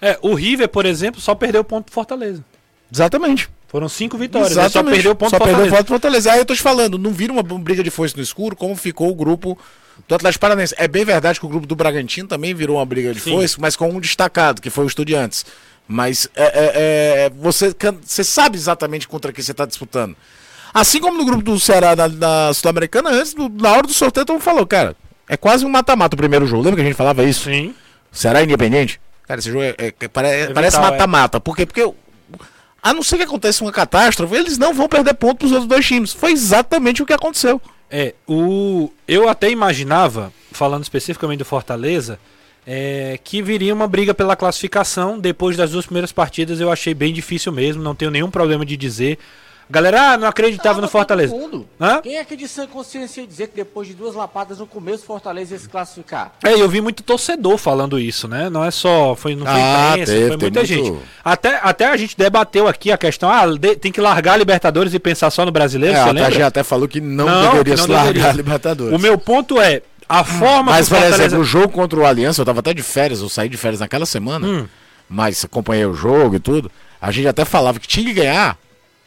[0.00, 2.44] É, o River, por exemplo, só perdeu ponto pro Fortaleza.
[2.92, 3.48] Exatamente.
[3.68, 4.56] Foram cinco vitórias.
[4.56, 5.76] Ele só perdeu ponto Só pro perdeu Fortaleza.
[5.76, 6.32] ponto pro Fortaleza.
[6.32, 9.10] Aí eu tô te falando, não vira uma briga de foice no escuro, como ficou
[9.10, 9.58] o grupo
[10.08, 10.74] do Atlético Paranaense.
[10.76, 13.30] É bem verdade que o grupo do Bragantino também virou uma briga de Sim.
[13.32, 15.46] foice, mas com um destacado, que foi o Estudiantes.
[15.88, 20.16] Mas é, é, é, você, você sabe exatamente contra quem você está disputando.
[20.74, 24.24] Assim como no grupo do Ceará na, na Sul-Americana, antes, do- na hora do sorteio,
[24.26, 24.96] todo mundo falou, cara,
[25.32, 26.62] é quase um mata-mata o primeiro jogo.
[26.62, 27.44] Lembra que a gente falava isso?
[27.44, 27.74] Sim.
[28.12, 29.00] Ceará Independente?
[29.26, 30.80] Cara, esse jogo é, é- é- pare- parece é.
[30.80, 31.40] mata-mata.
[31.40, 31.64] Por quê?
[31.64, 31.90] Porque,
[32.82, 35.86] a não ser que aconteça uma catástrofe, eles não vão perder ponto pros outros dois
[35.86, 36.12] times.
[36.12, 37.62] Foi exatamente o que aconteceu.
[37.90, 42.18] É, o eu até imaginava, falando especificamente do Fortaleza,
[42.66, 45.18] é, que viria uma briga pela classificação.
[45.18, 48.76] Depois das duas primeiras partidas eu achei bem difícil mesmo, não tenho nenhum problema de
[48.76, 49.18] dizer.
[49.72, 51.32] Galera, ah, não acreditava no Fortaleza.
[51.32, 51.66] todo mundo.
[51.80, 52.02] Hã?
[52.02, 55.02] Quem é que de sã consciência ia dizer que depois de duas lapadas no começo,
[55.06, 56.32] Fortaleza ia se classificar?
[56.44, 58.50] É, eu vi muito torcedor falando isso, né?
[58.50, 60.98] Não é só, foi, não foi Ah, imprensa, teve, foi muita muito- gente.
[61.24, 64.92] Até, até a gente debateu aqui a questão, ah, de- tem que largar a Libertadores
[64.92, 66.26] e pensar só no brasileiro, É, você a?
[66.26, 68.30] TG até falou que não, Não, deveria que não se largar deveria.
[68.30, 68.94] a Libertadores.
[68.94, 71.24] O meu ponto é, a forma Mas, por Fortaleza...
[71.24, 73.80] exemplo, o jogo contra o Aliança, eu tava até de férias, eu saí de férias
[73.80, 74.66] naquela semana, Hum.
[75.08, 76.70] mas acompanhei o jogo e tudo.
[77.00, 78.58] A gente até falava que tinha que ganhar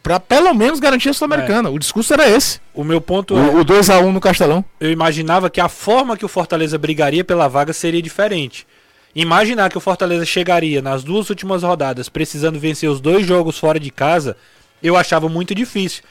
[0.06, 1.72] pra pelo menos garantir a Sul-Americana.
[1.72, 2.62] O discurso era esse.
[2.76, 3.40] O meu ponto é...
[3.40, 4.64] O, o 2x1 no Castelão.
[4.80, 8.68] eu imaginava que a forma que o Fortaleza brigaria pela vaga seria diferente.
[9.16, 13.80] Imaginar que o Fortaleza chegaria nas duas últimas rodadas precisando vencer os dois jogos fora
[13.80, 14.38] de casa,
[14.84, 16.04] eu achava muito difícil.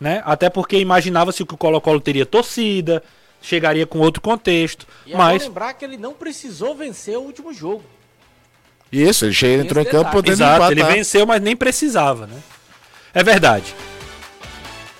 [0.00, 0.22] Né?
[0.24, 3.02] Até porque imaginava-se que o Colo-Colo teria torcida,
[3.40, 4.86] chegaria com outro contexto.
[5.04, 7.82] E é mas, lembrar que ele não precisou vencer o último jogo.
[8.92, 10.70] Isso, ele chega, entrou em campo podendo exato, empatar.
[10.70, 12.28] ele venceu, mas nem precisava.
[12.28, 12.36] Né?
[13.14, 13.74] É verdade.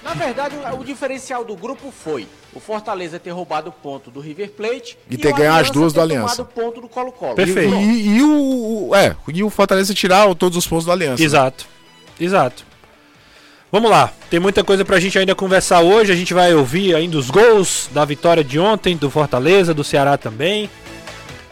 [0.03, 4.51] Na verdade, o, diferencial do grupo foi o Fortaleza ter roubado o ponto do River
[4.51, 6.45] Plate E ter o ganho as duas ter do Aliança.
[6.45, 7.37] ponto do Colo-Colo.
[7.37, 7.75] Perfeito.
[7.75, 11.23] E, e o, é, e o Fortaleza tirar todos os pontos do Aliança.
[11.23, 11.67] Exato.
[12.19, 12.65] Exato.
[13.71, 16.13] Vamos lá, tem muita coisa pra gente ainda conversar hoje.
[16.13, 20.19] A gente vai ouvir ainda os gols da vitória de ontem, do Fortaleza, do Ceará
[20.19, 20.69] também.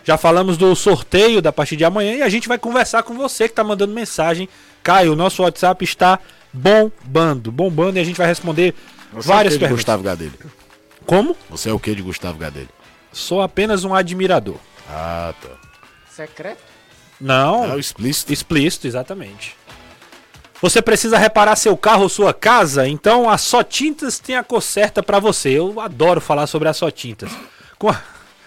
[0.04, 3.44] Já falamos do sorteio da partir de amanhã e a gente vai conversar com você
[3.44, 4.48] que está mandando mensagem.
[4.82, 6.18] Caio, o nosso WhatsApp está
[6.52, 8.74] bombando, bombando e a gente vai responder
[9.12, 9.76] Você várias é o que de perguntas.
[9.84, 10.32] Gustavo Gadelha?
[11.06, 11.36] Como?
[11.50, 12.68] Você é o que de Gustavo Gadelha?
[13.12, 14.56] Sou apenas um admirador.
[14.88, 15.48] Ah, tá.
[16.10, 16.62] Secreto?
[17.20, 18.32] Não, É o explícito.
[18.32, 19.54] Explícito, exatamente.
[20.62, 22.86] Você precisa reparar seu carro ou sua casa?
[22.86, 25.50] Então a Só Tintas tem a cor certa para você.
[25.50, 27.30] Eu adoro falar sobre a Só Tintas.
[27.78, 28.00] Com a...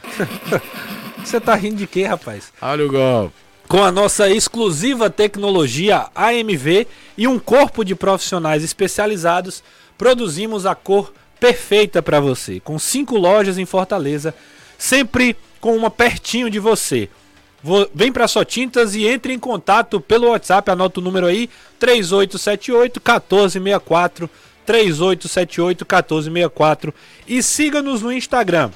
[1.30, 2.52] você tá rindo de quê, rapaz?
[2.62, 3.34] Olha o golpe.
[3.68, 6.86] Com a nossa exclusiva tecnologia AMV
[7.18, 9.64] e um corpo de profissionais especializados,
[9.98, 12.60] produzimos a cor perfeita para você.
[12.60, 14.34] Com cinco lojas em Fortaleza,
[14.78, 17.10] sempre com uma pertinho de você.
[17.64, 21.50] Vo- Vem para Só Tintas e entre em contato pelo WhatsApp, anota o número aí,
[21.80, 24.30] 3878 1464,
[24.66, 26.94] 3878 1464
[27.28, 28.70] e siga-nos no Instagram,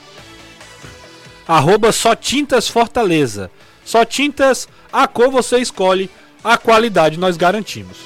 [1.47, 3.49] arroba Só Tintas Fortaleza.
[3.85, 6.09] Só Tintas, a cor você escolhe,
[6.43, 7.97] a qualidade nós garantimos.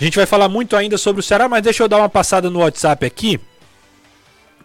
[0.00, 2.48] A gente vai falar muito ainda sobre o Ceará, mas deixa eu dar uma passada
[2.48, 3.40] no WhatsApp aqui.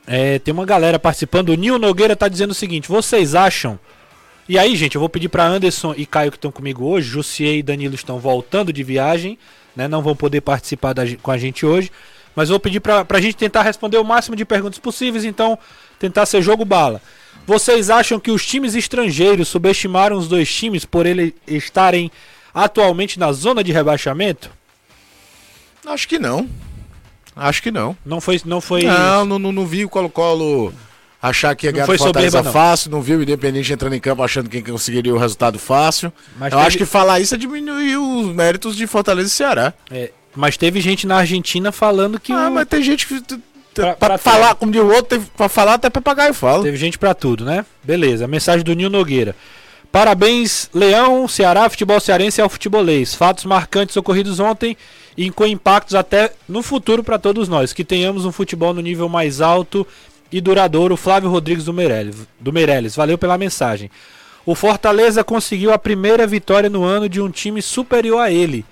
[0.05, 1.49] É, tem uma galera participando.
[1.49, 3.79] O Nil Nogueira tá dizendo o seguinte: vocês acham?
[4.47, 7.07] E aí, gente, eu vou pedir para Anderson e Caio que estão comigo hoje.
[7.07, 9.39] Jussier e Danilo estão voltando de viagem,
[9.75, 9.87] né?
[9.87, 11.89] Não vão poder participar da com a gente hoje.
[12.35, 15.57] Mas vou pedir para a gente tentar responder o máximo de perguntas possíveis, então
[15.99, 17.01] tentar ser jogo bala.
[17.45, 22.09] Vocês acham que os times estrangeiros subestimaram os dois times por eles estarem
[22.53, 24.49] atualmente na zona de rebaixamento?
[25.85, 26.47] Acho que não.
[27.35, 27.97] Acho que não.
[28.05, 28.83] Não foi, não foi.
[28.83, 30.73] Não, não, não, não vi o Colo-Colo
[31.21, 32.51] achar que ia ganhar Fortaleza soberba, não.
[32.51, 36.11] fácil, não viu o Independente entrando em campo achando que conseguiria o resultado fácil.
[36.37, 39.73] Mas Eu teve- acho que falar isso é diminuir os méritos de Fortaleza e Ceará.
[39.89, 43.21] É, mas teve gente na Argentina falando que ah, o- mas tem gente que.
[43.21, 43.37] Pra-
[43.73, 46.61] Pra, pra falar, como de outro, pra falar até papagaio fala.
[46.63, 47.65] Teve gente pra tudo, né?
[47.83, 48.27] Beleza.
[48.27, 49.35] Mensagem do Nil Nogueira.
[49.91, 53.13] Parabéns, Leão, Ceará, futebol cearense é o futebolês.
[53.15, 54.75] Fatos marcantes ocorridos ontem
[55.17, 57.73] e com impactos até no futuro pra todos nós.
[57.73, 59.85] Que tenhamos um futebol no nível mais alto
[60.31, 60.97] e duradouro.
[60.97, 62.15] Flávio Rodrigues do Meirelles.
[62.39, 62.95] Do Meirelles.
[62.95, 63.89] Valeu pela mensagem.
[64.45, 68.65] O Fortaleza conseguiu a primeira vitória no ano de um time superior a ele.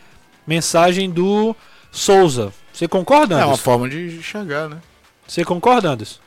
[0.45, 1.55] Mensagem do
[1.91, 2.53] Souza.
[2.73, 3.63] Você concorda, É uma Anderson?
[3.63, 4.81] forma de enxergar, né?
[5.27, 6.19] Você concorda, Anderson?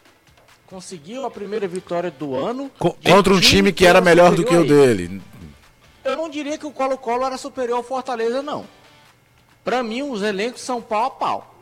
[0.67, 2.71] Conseguiu a primeira vitória do ano.
[2.79, 5.21] Contra um time que era melhor do que o dele.
[6.05, 8.67] Eu não diria que o Colo-Colo era superior ao Fortaleza, não.
[9.63, 11.55] Pra mim, os elencos são pau a pau.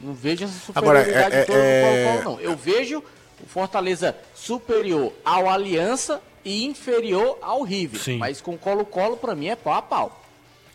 [0.00, 2.40] Não vejo essa Agora, superioridade é- é- toda é- do Colo-Colo, não.
[2.40, 3.02] Eu vejo
[3.42, 8.00] o Fortaleza superior ao Aliança e inferior ao River.
[8.00, 8.18] Sim.
[8.18, 10.17] Mas com o Colo-Colo, pra mim, é pau a pau.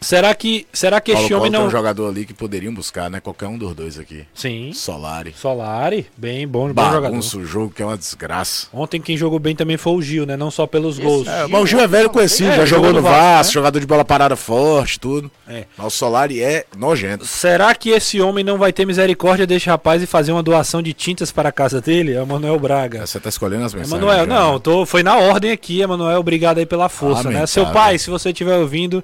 [0.04, 1.68] Será que, será que este Colo-Colo homem tem não.
[1.68, 3.20] um jogador ali que poderiam buscar, né?
[3.20, 4.26] Qualquer um dos dois aqui.
[4.34, 4.72] Sim.
[4.74, 5.34] Solari.
[5.36, 7.18] Solari, bem bom, bom jogador.
[7.18, 8.68] O jogo, que é uma desgraça.
[8.74, 10.38] Ontem quem jogou bem também foi o Gil, né?
[10.38, 11.28] Não só pelos gols.
[11.28, 13.54] É, mas o Gil é velho conhecido, É, já jogou no Vasco, Vasco, né?
[13.54, 15.32] jogador de bola parada forte, tudo.
[15.48, 15.66] É.
[15.78, 17.26] Mas o Solari é nojento.
[17.26, 20.94] Será que esse homem não vai ter misericórdia desse rapaz e fazer uma doação de
[20.94, 22.14] tintas para a casa dele?
[22.14, 23.06] É o Manuel Braga.
[23.06, 24.02] Você tá escolhendo as mensagens.
[24.02, 24.60] Emanuel, já, não, né?
[24.62, 27.36] tô, foi na ordem aqui, Emanuel, obrigado aí pela força, né?
[27.36, 27.48] Lamentável.
[27.48, 29.04] Seu pai, se você estiver ouvindo,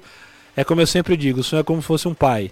[0.60, 2.50] é como eu sempre digo, o senhor é como se fosse um pai.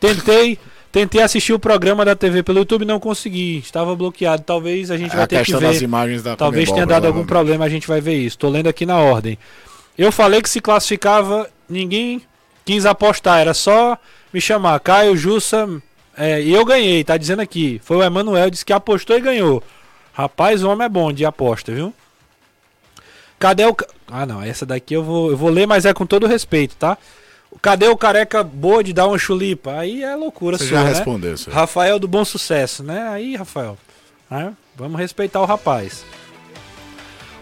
[0.00, 0.58] Tentei,
[0.92, 4.42] tentei assistir o programa da TV pelo YouTube, não consegui, estava bloqueado.
[4.42, 5.60] Talvez a gente É vai a ter que ver.
[5.60, 8.38] das imagens da Talvez Comebol, tenha dado algum problema, a gente vai ver isso.
[8.38, 9.38] Tô lendo aqui na ordem.
[9.96, 12.22] Eu falei que se classificava, ninguém
[12.64, 13.98] quis apostar, era só
[14.32, 14.78] me chamar.
[14.80, 15.68] Caio, Jussa,
[16.16, 17.80] é, e eu ganhei, tá dizendo aqui.
[17.82, 19.62] Foi o Emanuel, disse que apostou e ganhou.
[20.12, 21.92] Rapaz, o homem é bom de aposta, viu?
[23.38, 23.76] Cadê o.
[24.10, 26.98] Ah, não, essa daqui eu vou, eu vou ler, mas é com todo respeito, tá?
[27.62, 29.72] Cadê o careca boa de dar uma chulipa?
[29.72, 30.90] Aí é loucura Você sua, já né?
[30.90, 31.54] respondeu aí.
[31.54, 33.08] Rafael do Bom Sucesso, né?
[33.08, 33.76] Aí, Rafael.
[34.30, 34.54] né?
[34.76, 36.04] Vamos respeitar o rapaz.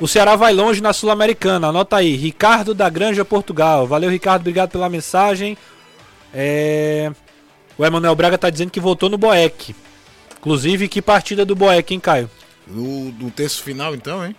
[0.01, 1.69] O Ceará vai longe na Sul-Americana.
[1.69, 2.15] Anota aí.
[2.17, 3.87] Ricardo da Granja, Portugal.
[3.87, 4.43] Valeu, Ricardo.
[4.43, 5.57] Obrigado pela mensagem.
[6.33, 7.11] É...
[7.77, 9.75] O Emanuel Braga tá dizendo que voltou no Boeck.
[10.39, 12.31] Inclusive, que partida do Boeck, hein, Caio?
[12.67, 14.35] No, no terço final, então, hein?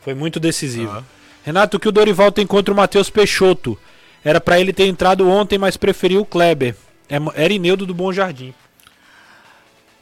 [0.00, 0.90] Foi muito decisivo.
[0.90, 1.02] Ah.
[1.44, 3.78] Renato, que o Dorival tem contra o Matheus Peixoto.
[4.26, 6.74] Era pra ele ter entrado ontem, mas preferiu o Kleber.
[7.08, 8.52] É- Era Ineudo do Bom Jardim.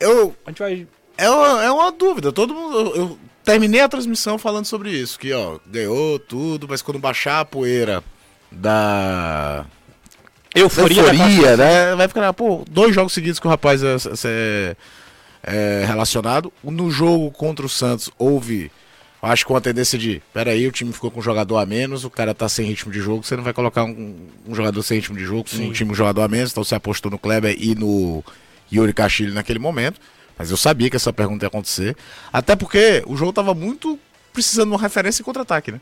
[0.00, 0.86] Eu, A gente vai.
[1.18, 2.32] é, uma, é uma dúvida.
[2.32, 2.92] Todo mundo.
[2.96, 5.18] Eu, terminei a transmissão falando sobre isso.
[5.18, 8.02] Que, ó, ganhou tudo, mas quando baixar a poeira
[8.50, 9.66] da.
[10.54, 11.94] Euforia, Euforia, né?
[11.96, 14.76] Vai ficar, pô, dois jogos seguidos que o rapaz é, é-
[15.42, 16.52] é relacionado.
[16.62, 18.70] No jogo contra o Santos houve.
[19.24, 22.10] Acho que uma tendência de, peraí, o time ficou com um jogador a menos, o
[22.10, 24.16] cara tá sem ritmo de jogo, você não vai colocar um,
[24.46, 25.70] um jogador sem ritmo de jogo com Sim.
[25.70, 28.22] um time com um jogador a menos, então você apostou no Kleber e no
[28.72, 30.00] Yuri Castilho naquele momento.
[30.36, 31.96] Mas eu sabia que essa pergunta ia acontecer.
[32.32, 33.98] Até porque o jogo tava muito
[34.32, 35.80] precisando de uma referência em contra-ataque, né?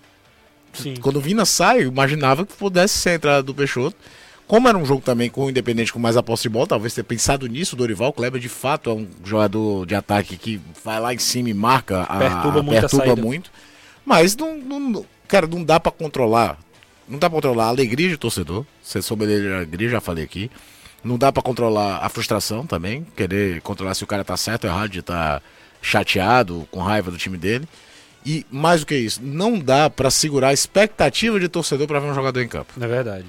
[0.75, 0.95] Sim.
[1.01, 3.97] Quando o Vina sai, eu imaginava que pudesse ser a entrada do Peixoto.
[4.47, 6.93] Como era um jogo também com o Independente com mais a posse de bola, talvez
[6.95, 11.01] ter pensado nisso, o Dorival Kleber de fato é um jogador de ataque que vai
[11.01, 13.23] lá em cima e marca, a, Perturba muito a perturba saída.
[13.23, 13.51] muito.
[14.05, 16.59] Mas não, não- cara, não dá pra controlar.
[17.09, 18.65] Não dá pra controlar a alegria de torcedor.
[18.83, 20.51] Você soube a alegria, já falei aqui.
[21.03, 24.71] Não dá pra controlar a frustração também, querer controlar se o cara tá certo ou
[24.71, 25.43] errado de estar
[25.81, 27.67] chateado, com raiva do time dele.
[28.25, 32.07] E mais do que isso, não dá pra segurar a expectativa de torcedor pra ver
[32.07, 32.73] um jogador em campo.
[32.81, 33.25] É verdade.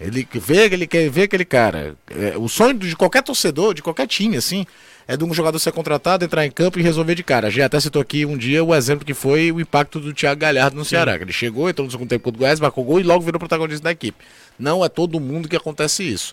[0.00, 1.96] Ele vê, ele quer ver aquele cara.
[2.10, 4.64] É, o sonho de qualquer torcedor, de qualquer time, assim,
[5.08, 7.48] é de um jogador ser contratado, entrar em campo e resolver de cara.
[7.48, 10.40] A gente até citou aqui um dia o exemplo que foi o impacto do Thiago
[10.40, 11.16] Galhardo no Ceará.
[11.16, 13.40] que Ele chegou, entrou no segundo tempo contra o Goiás, marcou gol e logo virou
[13.40, 14.22] protagonista da equipe.
[14.58, 16.32] Não é todo mundo que acontece isso.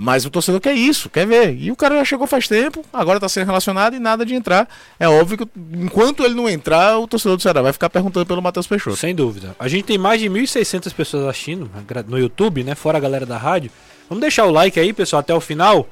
[0.00, 1.56] Mas o torcedor quer isso, quer ver.
[1.58, 4.68] E o cara já chegou faz tempo, agora tá sendo relacionado e nada de entrar.
[4.98, 8.40] É óbvio que enquanto ele não entrar, o torcedor do Ceará vai ficar perguntando pelo
[8.40, 8.96] Matheus Peixoto.
[8.96, 9.56] Sem dúvida.
[9.58, 11.68] A gente tem mais de 1.600 pessoas assistindo
[12.06, 12.76] no YouTube, né?
[12.76, 13.72] Fora a galera da rádio.
[14.08, 15.88] Vamos deixar o like aí, pessoal, até o final.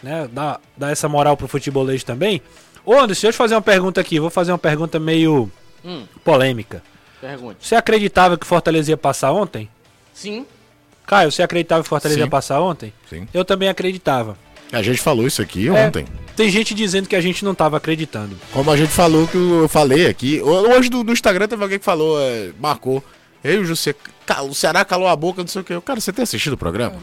[0.00, 0.28] Né?
[0.32, 2.40] Dar, dar essa moral pro futebolês também.
[2.86, 4.20] Ô, Anderson, deixa eu te fazer uma pergunta aqui.
[4.20, 5.50] Vou fazer uma pergunta meio
[5.84, 6.82] Hum, polêmica.
[7.20, 7.66] pergunte.
[7.66, 9.68] Você acreditava que o Fortaleza ia passar ontem?
[10.14, 10.46] Sim.
[11.10, 12.24] Caio, você acreditava que o Fortaleza Sim.
[12.24, 12.92] ia passar ontem?
[13.08, 13.26] Sim.
[13.34, 14.38] Eu também acreditava.
[14.70, 15.72] A gente falou isso aqui É.
[15.72, 16.06] ontem.
[16.36, 18.36] Tem gente dizendo que a gente não tava acreditando.
[18.52, 20.40] Como a gente falou, que eu falei aqui.
[20.40, 23.02] Hoje do Instagram teve alguém que falou, é, marcou.
[23.42, 23.92] Eu e o José,
[24.48, 25.80] o Ceará calou a boca, não sei o que.
[25.80, 26.98] Cara, você tem assistido o programa?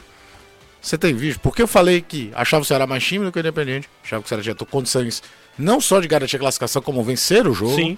[0.82, 1.42] Você tem visto?
[1.42, 3.90] Porque eu falei que achava o Ceará mais time do que o Independente.
[4.06, 5.22] Achava que o Ceará tinha condições
[5.58, 7.76] não só de garantir a classificação, como vencer o jogo.
[7.76, 7.98] Sim.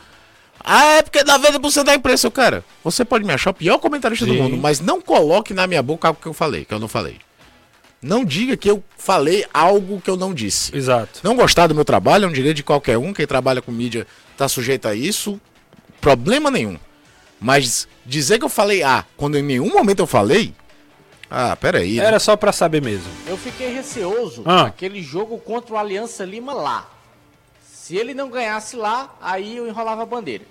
[0.64, 2.64] Ah, é porque 90% da imprensa, Eu, cara.
[2.84, 4.41] Você pode me achar o pior comentarista do Sim.
[4.41, 7.18] mundo, mas não coloque na minha boca algo que eu falei, que eu não falei.
[8.01, 10.76] Não diga que eu falei algo que eu não disse.
[10.76, 11.20] Exato.
[11.24, 13.12] Não gostar do meu trabalho é um direito de qualquer um.
[13.14, 14.07] Quem trabalha com mídia
[14.38, 15.39] tá sujeito a isso.
[15.99, 16.78] Problema nenhum.
[17.41, 20.53] Mas dizer que eu falei A quando em nenhum momento eu falei.
[21.30, 21.95] Ah, peraí.
[21.97, 22.05] né?
[22.05, 23.07] Era só pra saber mesmo.
[23.28, 24.64] Eu fiquei receoso Ah.
[24.64, 26.89] aquele jogo contra o Aliança Lima lá.
[27.90, 30.44] Se ele não ganhasse lá, aí eu enrolava a bandeira.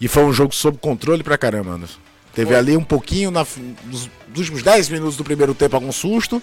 [0.00, 1.98] E foi um jogo sob controle pra caramba, Anderson.
[2.34, 3.46] Teve ali um pouquinho na,
[3.84, 6.42] nos, nos últimos 10 minutos do primeiro tempo algum susto.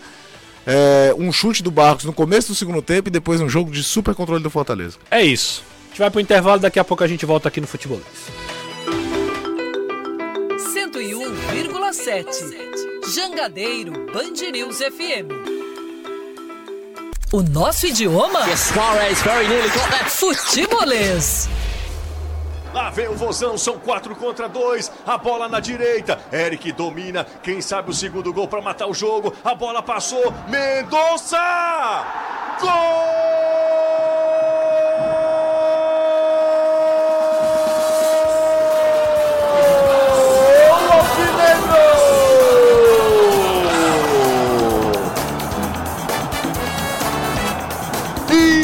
[0.68, 3.84] é, um chute do Barcos no começo do segundo tempo e depois um jogo de
[3.84, 5.00] super controle do Fortaleza.
[5.10, 5.64] É isso.
[5.86, 8.06] A gente vai pro intervalo, daqui a pouco a gente volta aqui no Futebolês.
[10.76, 13.16] 101,7.
[13.16, 15.57] Jangadeiro Band News FM.
[17.32, 18.46] O nosso idioma?
[20.10, 21.50] Futebolês.
[22.74, 24.90] Lá vem o Vozão, são quatro contra dois.
[25.06, 26.18] A bola na direita.
[26.32, 27.26] Eric domina.
[27.44, 29.34] Quem sabe o segundo gol para matar o jogo.
[29.44, 30.34] A bola passou.
[30.48, 31.38] Mendonça!
[32.62, 34.17] Gol!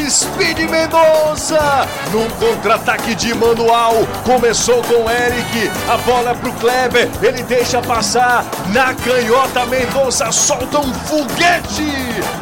[0.10, 7.10] Speed Mendonça, num contra-ataque de manual, começou com o Eric, a bola é pro Kleber,
[7.22, 11.92] ele deixa passar, na canhota Mendonça solta um foguete.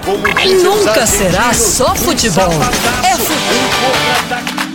[0.05, 2.51] Como Ai, nunca será só um futebol.
[2.51, 3.91] sapataço, É futebol.
[4.67, 4.71] um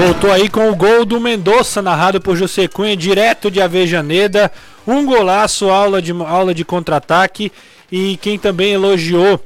[0.00, 4.50] Voltou aí com o gol do Mendonça, narrado por José Cunha, direto de Avejaneda.
[4.86, 7.52] Um golaço, aula de, aula de contra-ataque.
[7.90, 9.42] E quem também elogiou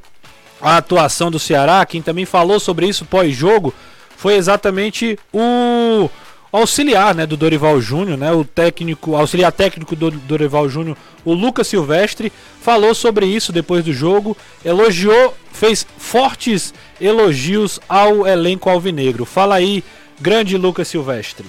[0.60, 3.74] a atuação do Ceará, quem também falou sobre isso pós-jogo,
[4.16, 6.08] foi exatamente o
[6.50, 11.66] auxiliar né, do Dorival Júnior, né, o técnico, auxiliar técnico do Dorival Júnior, o Lucas
[11.66, 19.24] Silvestre, falou sobre isso depois do jogo, elogiou, fez fortes elogios ao elenco alvinegro.
[19.24, 19.82] Fala aí,
[20.20, 21.46] grande Lucas Silvestre.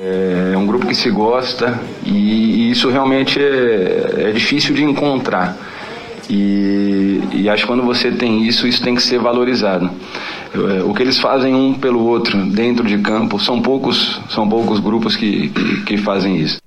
[0.00, 5.56] É um grupo que se gosta e, isso realmente é, é difícil de encontrar.
[6.28, 9.90] E, e acho que quando você tem isso, isso tem que ser valorizado.
[10.54, 14.80] É, O que eles fazem um pelo outro dentro de campo, são poucos, são poucos
[14.80, 16.63] grupos que, que, que fazem isso.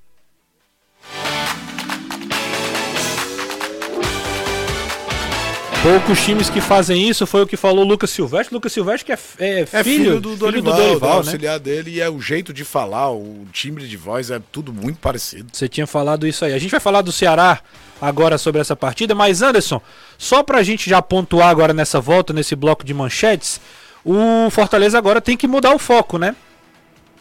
[5.83, 8.53] Poucos times que fazem isso foi o que falou o Lucas Silvestre.
[8.53, 11.11] Lucas Silvestre que é, f- é É filho, do Dorival, do né?
[11.13, 14.99] auxiliar dele, e é o jeito de falar, o timbre de voz é tudo muito
[14.99, 15.47] parecido.
[15.53, 16.53] Você tinha falado isso aí.
[16.53, 17.61] A gente vai falar do Ceará
[18.01, 19.79] agora sobre essa partida, mas Anderson,
[20.17, 23.61] só pra gente já pontuar agora nessa volta, nesse bloco de manchetes,
[24.03, 26.35] o Fortaleza agora tem que mudar o foco, né?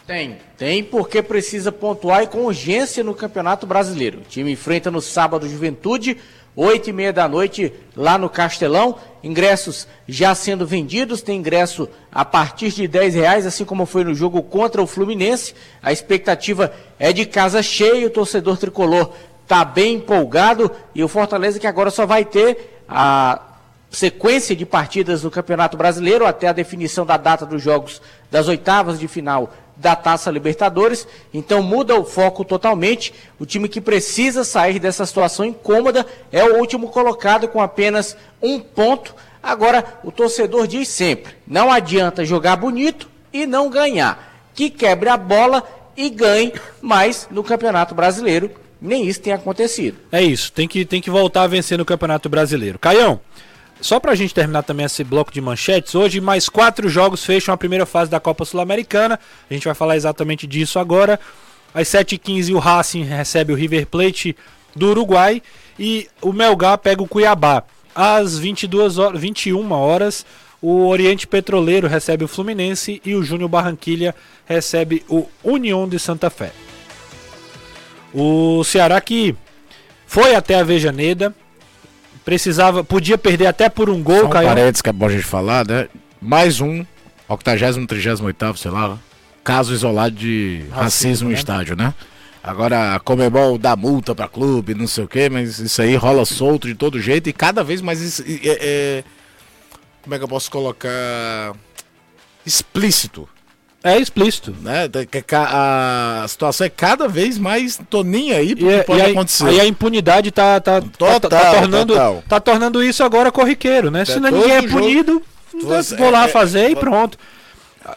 [0.07, 4.19] Tem, tem porque precisa pontuar e com urgência no Campeonato Brasileiro.
[4.21, 6.17] O time enfrenta no sábado Juventude,
[6.57, 8.97] oito e meia da noite lá no Castelão.
[9.23, 14.15] Ingressos já sendo vendidos, tem ingresso a partir de 10 reais, assim como foi no
[14.15, 15.55] jogo contra o Fluminense.
[15.83, 21.61] A expectativa é de casa cheia, o torcedor tricolor está bem empolgado e o Fortaleza
[21.61, 23.41] que agora só vai ter a
[23.91, 28.99] sequência de partidas no Campeonato Brasileiro até a definição da data dos jogos das oitavas
[28.99, 31.07] de final da Taça Libertadores.
[31.33, 33.13] Então muda o foco totalmente.
[33.39, 38.59] O time que precisa sair dessa situação incômoda é o último colocado com apenas um
[38.59, 39.15] ponto.
[39.43, 44.35] Agora, o torcedor diz sempre: não adianta jogar bonito e não ganhar.
[44.55, 45.63] Que quebre a bola
[45.97, 48.51] e ganhe, mas no Campeonato Brasileiro
[48.81, 49.99] nem isso tem acontecido.
[50.13, 52.79] É isso, tem que, tem que voltar a vencer no Campeonato Brasileiro.
[52.79, 53.21] Caião,
[53.87, 57.57] só pra gente terminar também esse bloco de manchetes, hoje mais quatro jogos fecham a
[57.57, 59.19] primeira fase da Copa Sul-Americana.
[59.49, 61.21] A gente vai falar exatamente disso agora.
[61.73, 64.37] Às 7h15 o Racing recebe o River Plate
[64.75, 65.41] do Uruguai
[65.79, 67.63] e o Melgar pega o Cuiabá.
[67.95, 70.27] Às 22 horas, 21 horas,
[70.61, 74.17] o Oriente Petroleiro recebe o Fluminense e o Júnior Barranquilha
[74.47, 76.51] recebe o União de Santa Fé.
[78.13, 79.35] O Ceará que
[80.07, 81.33] foi até a Vejaneda,
[82.27, 84.49] precisava, podia perder até por um gol, Só um Caio.
[84.49, 85.89] parênteses que é bom a gente falar, né?
[86.21, 86.85] Mais um,
[87.29, 88.99] 80, 38, sei lá,
[89.45, 91.39] caso isolado de racismo, Racismo, no né?
[91.39, 91.95] estádio, né?
[92.43, 96.25] Agora, a Comebol dá multa pra clube, não sei o quê, mas isso aí rola
[96.25, 99.05] solto de todo jeito e cada vez mais isso é, é-
[100.03, 101.55] como é que eu posso colocar
[102.45, 103.29] explícito,
[103.95, 104.55] É explícito.
[104.61, 104.89] né?
[105.39, 109.47] A situação é cada vez mais nem aí E, que é- pode e acontecer.
[109.49, 112.25] aí a impunidade tá, tá, tá- Total, tá tornando, total.
[112.29, 114.05] tá tornando isso agora corriqueiro, né?
[114.05, 115.23] Se É não todo ninguém é punido,
[115.63, 117.19] Você- vou lá é- fazer e pronto.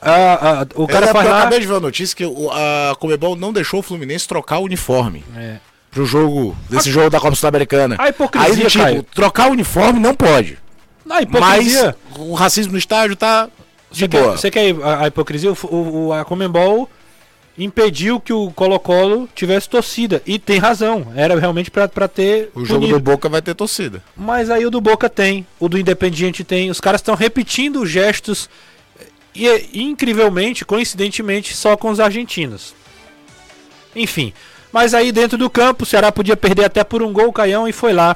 [0.01, 2.95] Ah, ah, o cara eu, faz eu acabei de ver a notícia que o- a
[2.99, 5.23] Comebol não deixou o Fluminense trocar o uniforme.
[5.35, 5.57] É.
[5.91, 7.95] pro jogo, desse jogo da Copa Sul-Americana.
[7.97, 10.59] A hipocrisia, Aí, tipo, trocar o uniforme não pode.
[11.09, 11.95] A hipocrisia.
[12.11, 13.47] Mas o racismo no estádio tá
[13.91, 14.37] de Você quer, boa.
[14.37, 15.51] você quer a, a hipocrisia?
[15.51, 16.89] O, o- a Comembol
[17.57, 20.21] impediu que o Colo-Colo tivesse torcida.
[20.25, 21.11] E tem razão.
[21.15, 22.49] Era realmente pra, pra ter.
[22.55, 22.99] O jogo punido.
[22.99, 24.01] do Boca vai ter torcida.
[24.15, 26.69] Mas aí o do Boca tem, o do Independiente tem.
[26.69, 28.49] Os caras estão repetindo os gestos
[29.35, 32.73] e, e, incrivelmente, coincidentemente, só com os argentinos.
[33.95, 34.31] Enfim,
[34.71, 37.67] mas aí dentro do campo, o Ceará podia perder até por um gol, o Caião,
[37.67, 38.15] e foi lá.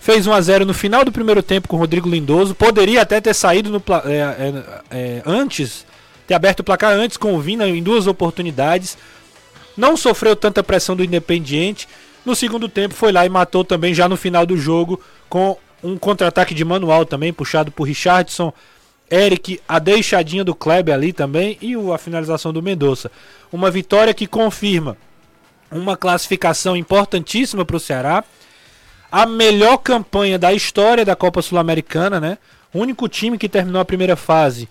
[0.00, 2.54] Fez 1 a 0 no final do primeiro tempo com o Rodrigo Lindoso.
[2.54, 5.84] Poderia até ter saído no é, é, é, antes,
[6.26, 8.96] ter aberto o placar antes com o Vina em duas oportunidades.
[9.76, 11.88] Não sofreu tanta pressão do Independiente.
[12.24, 15.96] No segundo tempo foi lá e matou também já no final do jogo com um
[15.96, 18.52] contra-ataque de manual também, puxado por Richardson,
[19.10, 23.10] Eric, a deixadinha do Kleber ali também e a finalização do Mendonça.
[23.50, 24.96] Uma vitória que confirma
[25.70, 28.24] uma classificação importantíssima para o Ceará.
[29.10, 32.38] A melhor campanha da história da Copa Sul-Americana, né?
[32.72, 34.68] O único time que terminou a primeira fase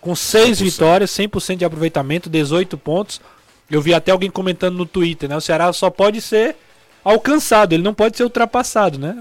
[0.00, 3.20] com 6 vitórias, 100% de aproveitamento, 18 pontos.
[3.70, 5.36] Eu vi até alguém comentando no Twitter, né?
[5.36, 6.56] O Ceará só pode ser
[7.02, 9.16] alcançado, ele não pode ser ultrapassado, né?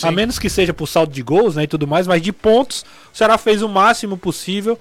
[0.00, 2.84] A menos que seja por saldo de gols, né, e tudo mais, mas de pontos,
[3.12, 4.78] o Ceará fez o máximo possível.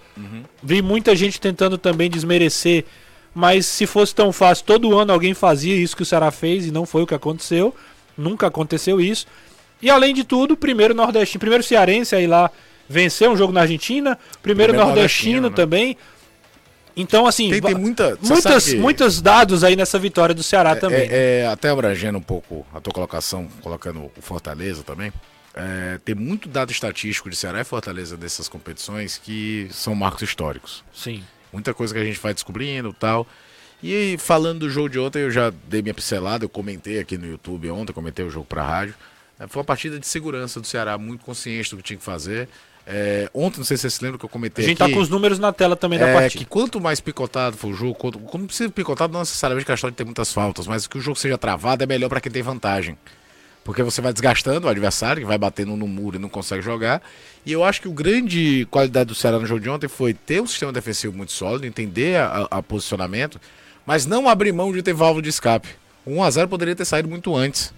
[0.61, 2.85] Vi muita gente tentando também desmerecer,
[3.33, 6.71] mas se fosse tão fácil, todo ano alguém fazia isso que o Ceará fez e
[6.71, 7.75] não foi o que aconteceu.
[8.17, 9.27] Nunca aconteceu isso.
[9.81, 12.49] E além de tudo, primeiro nordestino, primeiro cearense aí lá
[12.89, 15.55] venceu um jogo na Argentina, primeiro, Primeiro nordestino, nordestino, né?
[15.55, 15.97] também.
[16.95, 18.17] Então, assim, Tem, tem muita.
[18.21, 21.01] muitas, que- muitos dados aí nessa vitória do Ceará também.
[21.11, 25.13] É, é, até abrangendo um pouco a tua colocação, colocando o Fortaleza também.
[25.59, 30.83] é, tem muito dado estatístico de Ceará e Fortaleza dessas competições que são marcos históricos.
[30.93, 31.23] Sim.
[31.51, 33.25] Muita coisa que a gente vai descobrindo e tal.
[33.81, 37.17] E aí, falando do jogo de ontem, eu já dei minha pincelada, eu comentei aqui
[37.17, 38.95] no YouTube ontem, comentei o jogo pra rádio.
[39.39, 42.49] É, Foi uma partida de segurança do Ceará, muito consciente do que tinha que fazer.
[42.87, 44.91] É, ontem, não sei se vocês se lembram que eu A comentei gente aqui.
[44.91, 46.43] tá com os números na tela também da É, partida.
[46.43, 49.75] que quanto mais picotado for o jogo, quanto, quando precisa picotado, não necessariamente que a
[49.75, 52.41] história tem muitas faltas, mas que o jogo seja travado é melhor para quem tem
[52.41, 52.97] vantagem.
[53.63, 57.01] Porque você vai desgastando o adversário, que vai batendo no muro e não consegue jogar.
[57.45, 60.41] E eu acho que o grande qualidade do Ceará no jogo de ontem foi ter
[60.41, 63.39] um sistema defensivo muito sólido, entender a, a- a posicionamento,
[63.87, 65.69] mas não abrir mão de ter válvula de escape.
[66.05, 67.73] O 1x0 poderia ter saído muito antes.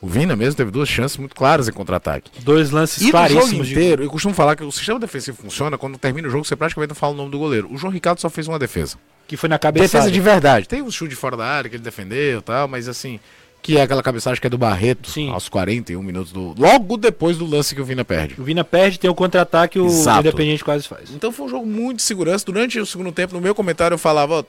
[0.00, 2.30] O Vina mesmo teve duas chances muito claras em contra-ataque.
[2.42, 5.78] Dois lances E jogo claríssimos de inteiro, eu costumo falar que o sistema defensivo funciona
[5.78, 7.72] quando termina o jogo, você praticamente não fala o nome do goleiro.
[7.72, 8.98] O João Ricardo só fez uma defesa.
[9.26, 9.84] que foi na cabeça.
[9.84, 10.68] Defesa de verdade.
[10.68, 13.18] Tem um chute fora da área que ele defendeu e tal, mas assim,
[13.66, 15.30] que é aquela cabeçagem que é do Barreto, Sim.
[15.32, 16.54] aos 41 minutos do.
[16.56, 18.40] Logo depois do lance que o Vina perde.
[18.40, 20.20] O Vina perde, tem o contra-ataque, o Exato.
[20.20, 21.10] Independente quase faz.
[21.10, 22.44] Então foi um jogo muito de segurança.
[22.44, 24.44] Durante o segundo tempo, no meu comentário, eu falava, ó,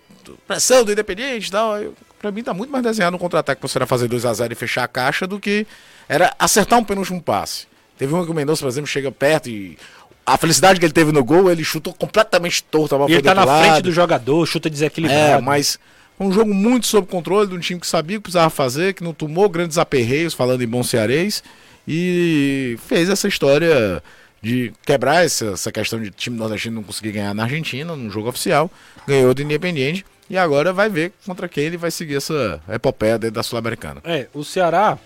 [0.47, 1.74] pressão do Independente e tal.
[1.74, 1.89] Aí,
[2.20, 4.84] pra mim tá muito mais desenhado no contra-ataque pra você era fazer 2x0 e fechar
[4.84, 5.65] a caixa do que
[6.07, 7.65] era acertar um penúltimo passe.
[7.97, 9.78] Teve um que o Mendonça, por exemplo, chega perto e.
[10.24, 12.93] A felicidade que ele teve no gol, ele chutou completamente torto.
[12.93, 13.84] A bola E ele tá na outro frente lado.
[13.86, 15.22] do jogador, chuta desequilibrado.
[15.39, 15.80] É, mas
[16.18, 18.93] foi um jogo muito sob controle de um time que sabia o que precisava fazer,
[18.93, 21.43] que não tomou grandes aperreios, falando em bom cearês,
[21.88, 24.01] e fez essa história
[24.41, 28.30] de quebrar essa, essa questão de time nordestino não conseguir ganhar na Argentina, num jogo
[28.30, 28.72] oficial,
[29.07, 33.36] ganhou do Independiente, e agora vai ver contra quem ele vai seguir essa epopeia dentro
[33.36, 34.01] da Sul-Americana.
[34.03, 34.97] É, o Ceará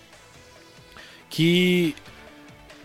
[1.29, 1.95] que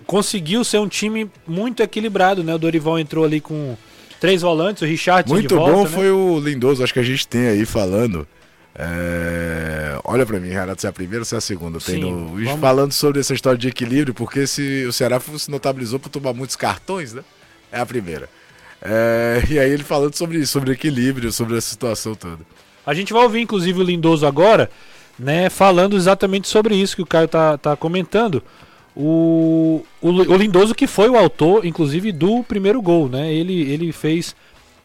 [0.06, 2.54] conseguiu ser um time muito equilibrado, né?
[2.54, 3.76] O Dorival entrou ali com
[4.20, 5.88] três volantes, o Richardson Muito volta, bom né?
[5.90, 8.26] foi o Lindoso, acho que a gente tem aí falando.
[8.74, 11.78] é, Olha pra mim, Renato, se é a primeira ou se é a segunda.
[11.80, 12.28] Tem no...
[12.28, 16.32] vamos- Falando sobre essa história de equilíbrio, porque se o Ceará se notabilizou por tomar
[16.32, 17.22] muitos cartões, né?
[17.72, 18.28] É a primeira.
[18.82, 22.38] É, E aí ele falando sobre isso, sobre equilíbrio, sobre essa situação toda.
[22.86, 24.70] A gente vai ouvir, inclusive, o Lindoso agora,
[25.18, 28.42] né, falando exatamente sobre isso que o Caio tá, tá comentando.
[28.96, 33.32] O, o, o Lindoso que foi o autor, inclusive, do primeiro gol, né?
[33.32, 34.34] Ele, ele fez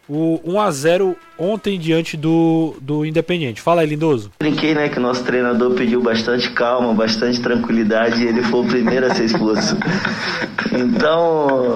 [0.10, 3.62] o 1x0 ontem diante do, do Independiente.
[3.62, 4.30] Fala aí, Lindoso.
[4.38, 8.68] Brinquei, né, que o nosso treinador pediu bastante calma, bastante tranquilidade e ele foi o
[8.68, 9.78] primeiro a ser expulso.
[10.74, 11.74] Então,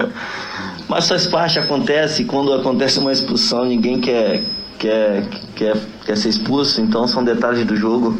[0.88, 4.42] mas faz parte, acontece, quando acontece uma expulsão, ninguém quer,
[4.78, 5.76] quer, quer,
[6.06, 8.18] quer ser expulso, então são detalhes do jogo.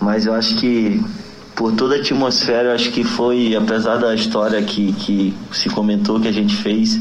[0.00, 1.02] Mas eu acho que
[1.56, 6.28] por toda a atmosfera, acho que foi, apesar da história que, que se comentou que
[6.28, 7.00] a gente fez,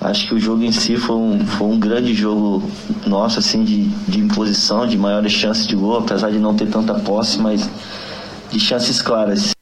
[0.00, 2.62] Acho que o jogo em si foi um, foi um grande jogo
[3.06, 6.94] nosso, assim, de, de imposição, de maiores chances de gol, apesar de não ter tanta
[6.94, 7.68] posse, mas
[8.50, 9.55] de chances claras.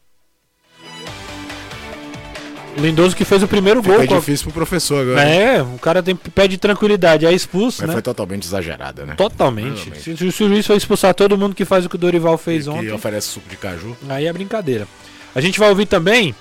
[2.85, 4.17] O Lindoso que fez o primeiro Fica gol.
[4.17, 5.23] a- difícil pro professor agora.
[5.27, 7.93] É, o cara tem, pede tranquilidade, é expulso, Mas né?
[7.95, 9.15] foi totalmente exagerada, né?
[9.15, 9.85] Totalmente.
[9.87, 10.03] Totalmente.
[10.19, 12.65] Se, se o juiz for expulsar todo mundo que faz o que o Dorival fez
[12.65, 13.97] Que ontem, oferece suco de caju.
[14.09, 14.87] aí é brincadeira.
[15.35, 16.35] A gente vai ouvir também,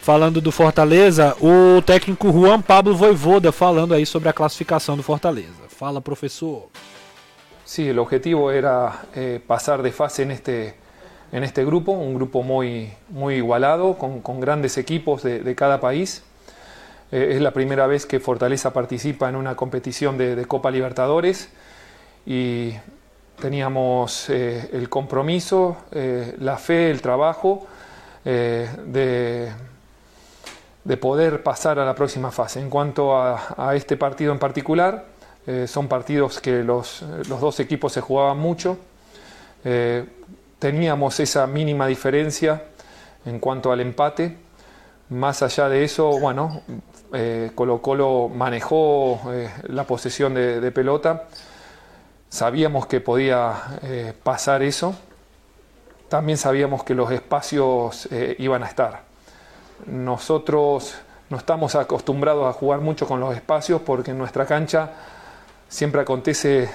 [0.00, 5.48] falando do Fortaleza, o técnico Juan Pablo Voivoda falando aí sobre a classificação do Fortaleza.
[5.68, 6.68] Fala, professor.
[7.64, 10.74] Sí, el objetivo era eh, pasar de fase en este,
[11.32, 16.22] en este grupo, un grupo muy, muy igualado, con, con grandes equipos de, cada país.
[17.12, 21.50] Eh, es la primera vez que Fortaleza participa en una competición de, Copa Libertadores
[22.26, 22.72] y
[23.40, 27.66] teníamos eh, el compromiso, eh, la fe, el trabajo
[28.22, 29.48] de,
[30.84, 32.60] de poder pasar a la próxima fase.
[32.60, 35.06] En cuanto a, a este partido en particular,
[35.66, 38.76] son partidos que los, los dos equipos se jugaban mucho.
[40.60, 42.64] Teníamos esa mínima diferencia
[43.24, 44.36] en cuanto al empate.
[45.08, 46.60] Más allá de eso, bueno,
[47.14, 51.28] eh, Colo Colo manejó eh, la posesión de, pelota.
[52.28, 54.94] Sabíamos que podía eh, pasar eso.
[56.10, 58.06] También sabíamos que los espacios
[58.36, 59.04] iban a estar.
[59.86, 60.94] Nosotros
[61.30, 64.90] no estamos acostumbrados a jugar mucho con los espacios porque en nuestra cancha
[65.70, 66.68] siempre acontece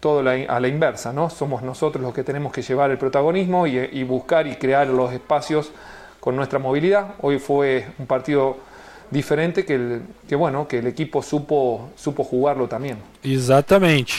[0.00, 1.28] todo a la inversa, ¿no?
[1.30, 5.70] Somos nosotros los que tenemos que llevar el protagonismo y, buscar y crear los espacios
[6.18, 7.14] con nuestra movilidad.
[7.20, 8.56] Hoy fue un partido
[9.10, 12.98] diferente que, el, que bueno, que el equipo supo, supo jugarlo también.
[13.22, 14.12] Exatamente.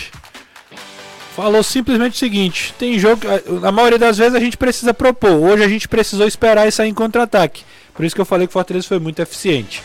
[1.36, 3.22] Falou simplesmente o seguinte: tem jogo.
[3.28, 5.32] a- A maioria das vezes a gente precisa propor.
[5.32, 7.64] Hoje a gente precisou esperar e sair em contra-ataque.
[7.94, 9.82] Por isso que eu falei que o Fortaleza foi muito eficiente.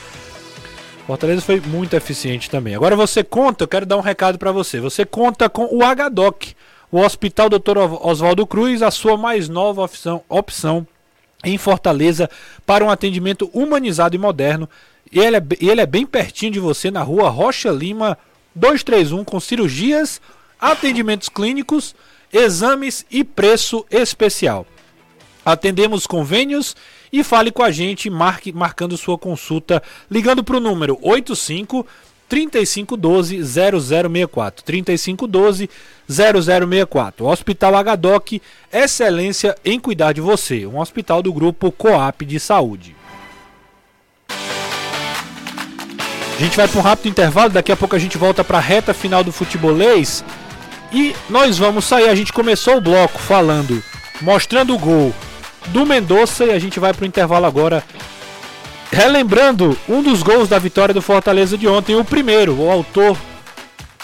[1.06, 2.74] Fortaleza foi muito eficiente também.
[2.74, 4.80] Agora você conta, eu quero dar um recado para você.
[4.80, 6.56] Você conta com o HDOC,
[6.90, 7.78] o Hospital Dr.
[8.02, 10.84] Oswaldo Cruz, a sua mais nova opção, opção
[11.44, 12.28] em Fortaleza
[12.66, 14.68] para um atendimento humanizado e moderno.
[15.12, 18.18] E ele, é, ele é bem pertinho de você na rua Rocha Lima
[18.56, 20.20] 231 com cirurgias,
[20.60, 21.94] atendimentos clínicos,
[22.32, 24.66] exames e preço especial.
[25.44, 26.74] Atendemos convênios
[27.12, 31.86] e fale com a gente, marque, marcando sua consulta, ligando para o número 85
[32.28, 34.64] 3512 0064.
[34.64, 35.70] 3512
[36.08, 37.26] 0064.
[37.26, 38.42] Hospital HDOC,
[38.72, 40.66] excelência em cuidar de você.
[40.66, 42.96] Um hospital do grupo Coap de Saúde.
[46.36, 48.60] A gente vai para um rápido intervalo, daqui a pouco a gente volta para a
[48.60, 50.22] reta final do futebolês.
[50.92, 52.08] E nós vamos sair.
[52.08, 53.82] A gente começou o bloco falando,
[54.20, 55.14] mostrando o gol
[55.68, 57.82] do Mendonça e a gente vai para o intervalo agora.
[58.90, 63.16] Relembrando um dos gols da vitória do Fortaleza de ontem, o primeiro, o autor,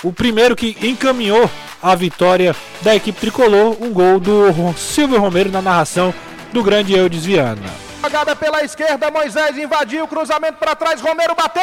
[0.02, 1.48] o primeiro que encaminhou
[1.82, 3.76] a vitória da equipe tricolor.
[3.80, 6.14] Um gol do Silvio Romero na narração
[6.52, 7.62] do grande Eudes Viana.
[8.02, 11.62] Jogada pela esquerda, Moisés invadiu, cruzamento para trás, Romero bateu!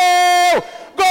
[0.96, 1.06] Gol!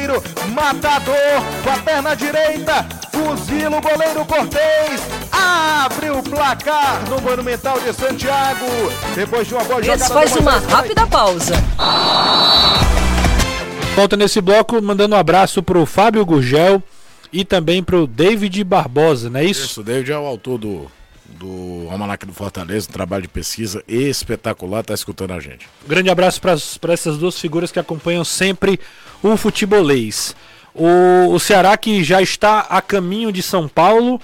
[0.00, 0.22] Artilheiro,
[0.54, 1.14] matador,
[1.62, 8.66] com a perna direita, fuzila o goleiro Cortez, abre o placar no Monumental de Santiago,
[9.14, 10.04] depois de uma boa jogada.
[10.04, 10.72] Esse faz uma Moisés.
[10.72, 11.54] rápida pausa.
[13.94, 16.82] Volta nesse bloco, mandando um abraço pro Fábio Gurgel
[17.32, 19.66] e também pro David Barbosa, não é isso?
[19.66, 20.90] Isso, o David é o autor do,
[21.26, 25.68] do Almanac do Fortaleza, um trabalho de pesquisa espetacular, tá escutando a gente.
[25.86, 28.80] Grande abraço para essas duas figuras que acompanham sempre
[29.22, 30.34] o futebolês.
[30.74, 34.20] O, o Ceará que já está a caminho de São Paulo,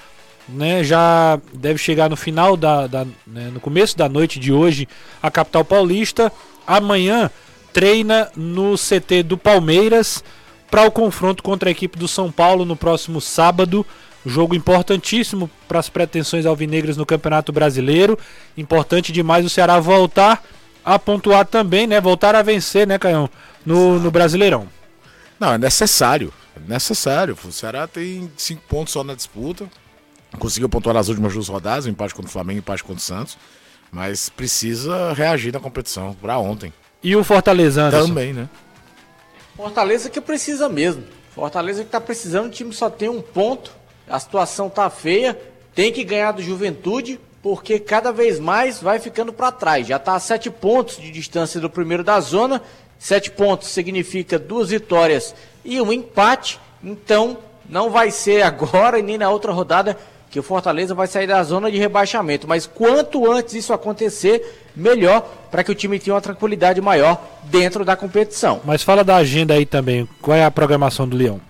[0.49, 4.89] né, já deve chegar no final da, da né, no começo da noite de hoje
[5.23, 6.33] a capital paulista.
[6.67, 7.31] Amanhã
[7.73, 10.23] treina no CT do Palmeiras
[10.71, 13.85] para o confronto contra a equipe do São Paulo no próximo sábado.
[14.25, 18.19] Jogo importantíssimo para as pretensões alvinegras no Campeonato Brasileiro.
[18.57, 20.43] Importante demais o Ceará voltar
[20.85, 22.01] a pontuar também, né?
[22.01, 23.31] Voltar a vencer, né, Caião?
[23.65, 24.69] No, no Brasileirão.
[25.39, 26.33] Não, é necessário.
[26.57, 27.37] É necessário.
[27.45, 29.69] O Ceará tem cinco pontos só na disputa.
[30.39, 32.99] Conseguiu pontuar nas últimas duas rodadas, um empate contra o Flamengo e um empate contra
[32.99, 33.39] o Santos.
[33.91, 36.73] Mas precisa reagir na competição, para ontem.
[37.03, 38.09] E o Fortaleza, Anderson?
[38.09, 38.49] Também, né?
[39.57, 41.05] Fortaleza que precisa mesmo.
[41.35, 43.71] Fortaleza que tá precisando, o time só tem um ponto.
[44.09, 45.39] A situação tá feia.
[45.75, 49.87] Tem que ganhar do Juventude, porque cada vez mais vai ficando para trás.
[49.87, 52.63] Já tá a sete pontos de distância do primeiro da zona.
[52.99, 55.35] Sete pontos significa duas vitórias
[55.65, 56.59] e um empate.
[56.83, 57.39] Então,
[57.69, 59.97] não vai ser agora e nem na outra rodada
[60.31, 62.47] que o Fortaleza vai sair da zona de rebaixamento.
[62.47, 67.85] Mas quanto antes isso acontecer, melhor para que o time tenha uma tranquilidade maior dentro
[67.85, 68.61] da competição.
[68.65, 70.09] Mas fala da agenda aí também.
[70.21, 71.41] Qual é a programação do Leão?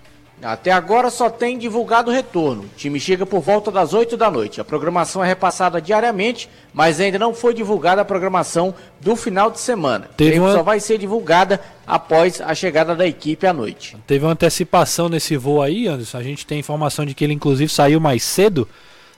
[0.41, 2.61] Até agora só tem divulgado o retorno.
[2.63, 4.61] O time chega por volta das 8 da noite.
[4.61, 9.59] A programação é repassada diariamente, mas ainda não foi divulgada a programação do final de
[9.59, 10.07] semana.
[10.15, 13.97] Teve uma- Só vai ser divulgada após a chegada da equipe à noite.
[14.05, 16.17] Teve uma antecipação nesse voo aí, Anderson.
[16.19, 18.67] A gente tem informação de que ele, inclusive, saiu mais cedo.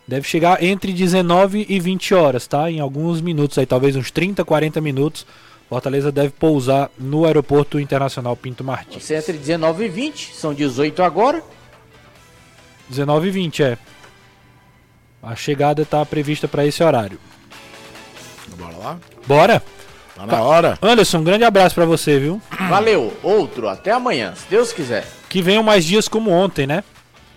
[0.08, 2.72] Deve chegar entre 19 e 20 horas, tá?
[2.72, 5.26] Em alguns minutos aí, talvez uns 30, 40 minutos.
[5.70, 9.04] Fortaleza deve pousar no Aeroporto Internacional Pinto Martins.
[9.04, 11.44] Você entre 19 e 20, são 18 agora.
[12.90, 13.78] 19 e 20, é.
[15.22, 17.20] A chegada está prevista para esse horário.
[18.58, 19.00] Bora lá?
[19.28, 19.64] Bora?
[20.16, 20.78] Tá na hora.
[20.82, 22.42] Anderson, um grande abraço para você, viu?
[22.68, 25.06] Valeu, outro, até amanhã, se Deus quiser.
[25.30, 26.84] Que venham mais dias como ontem, né?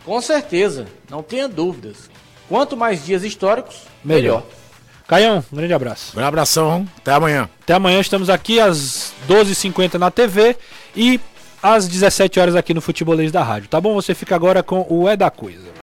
[0.07, 2.11] Com certeza, não tenha dúvidas.
[2.49, 4.43] Quanto mais dias históricos, Melhor.
[4.43, 4.43] melhor.
[5.07, 6.19] Caião, um grande abraço.
[6.19, 7.49] Um abração, até amanhã.
[7.63, 10.57] Até amanhã, estamos aqui às 12h50 na TV
[10.97, 11.21] e
[11.63, 13.95] às 17 horas aqui no Futebolês da Rádio, tá bom?
[13.95, 15.82] Você fica agora com o É da Coisa.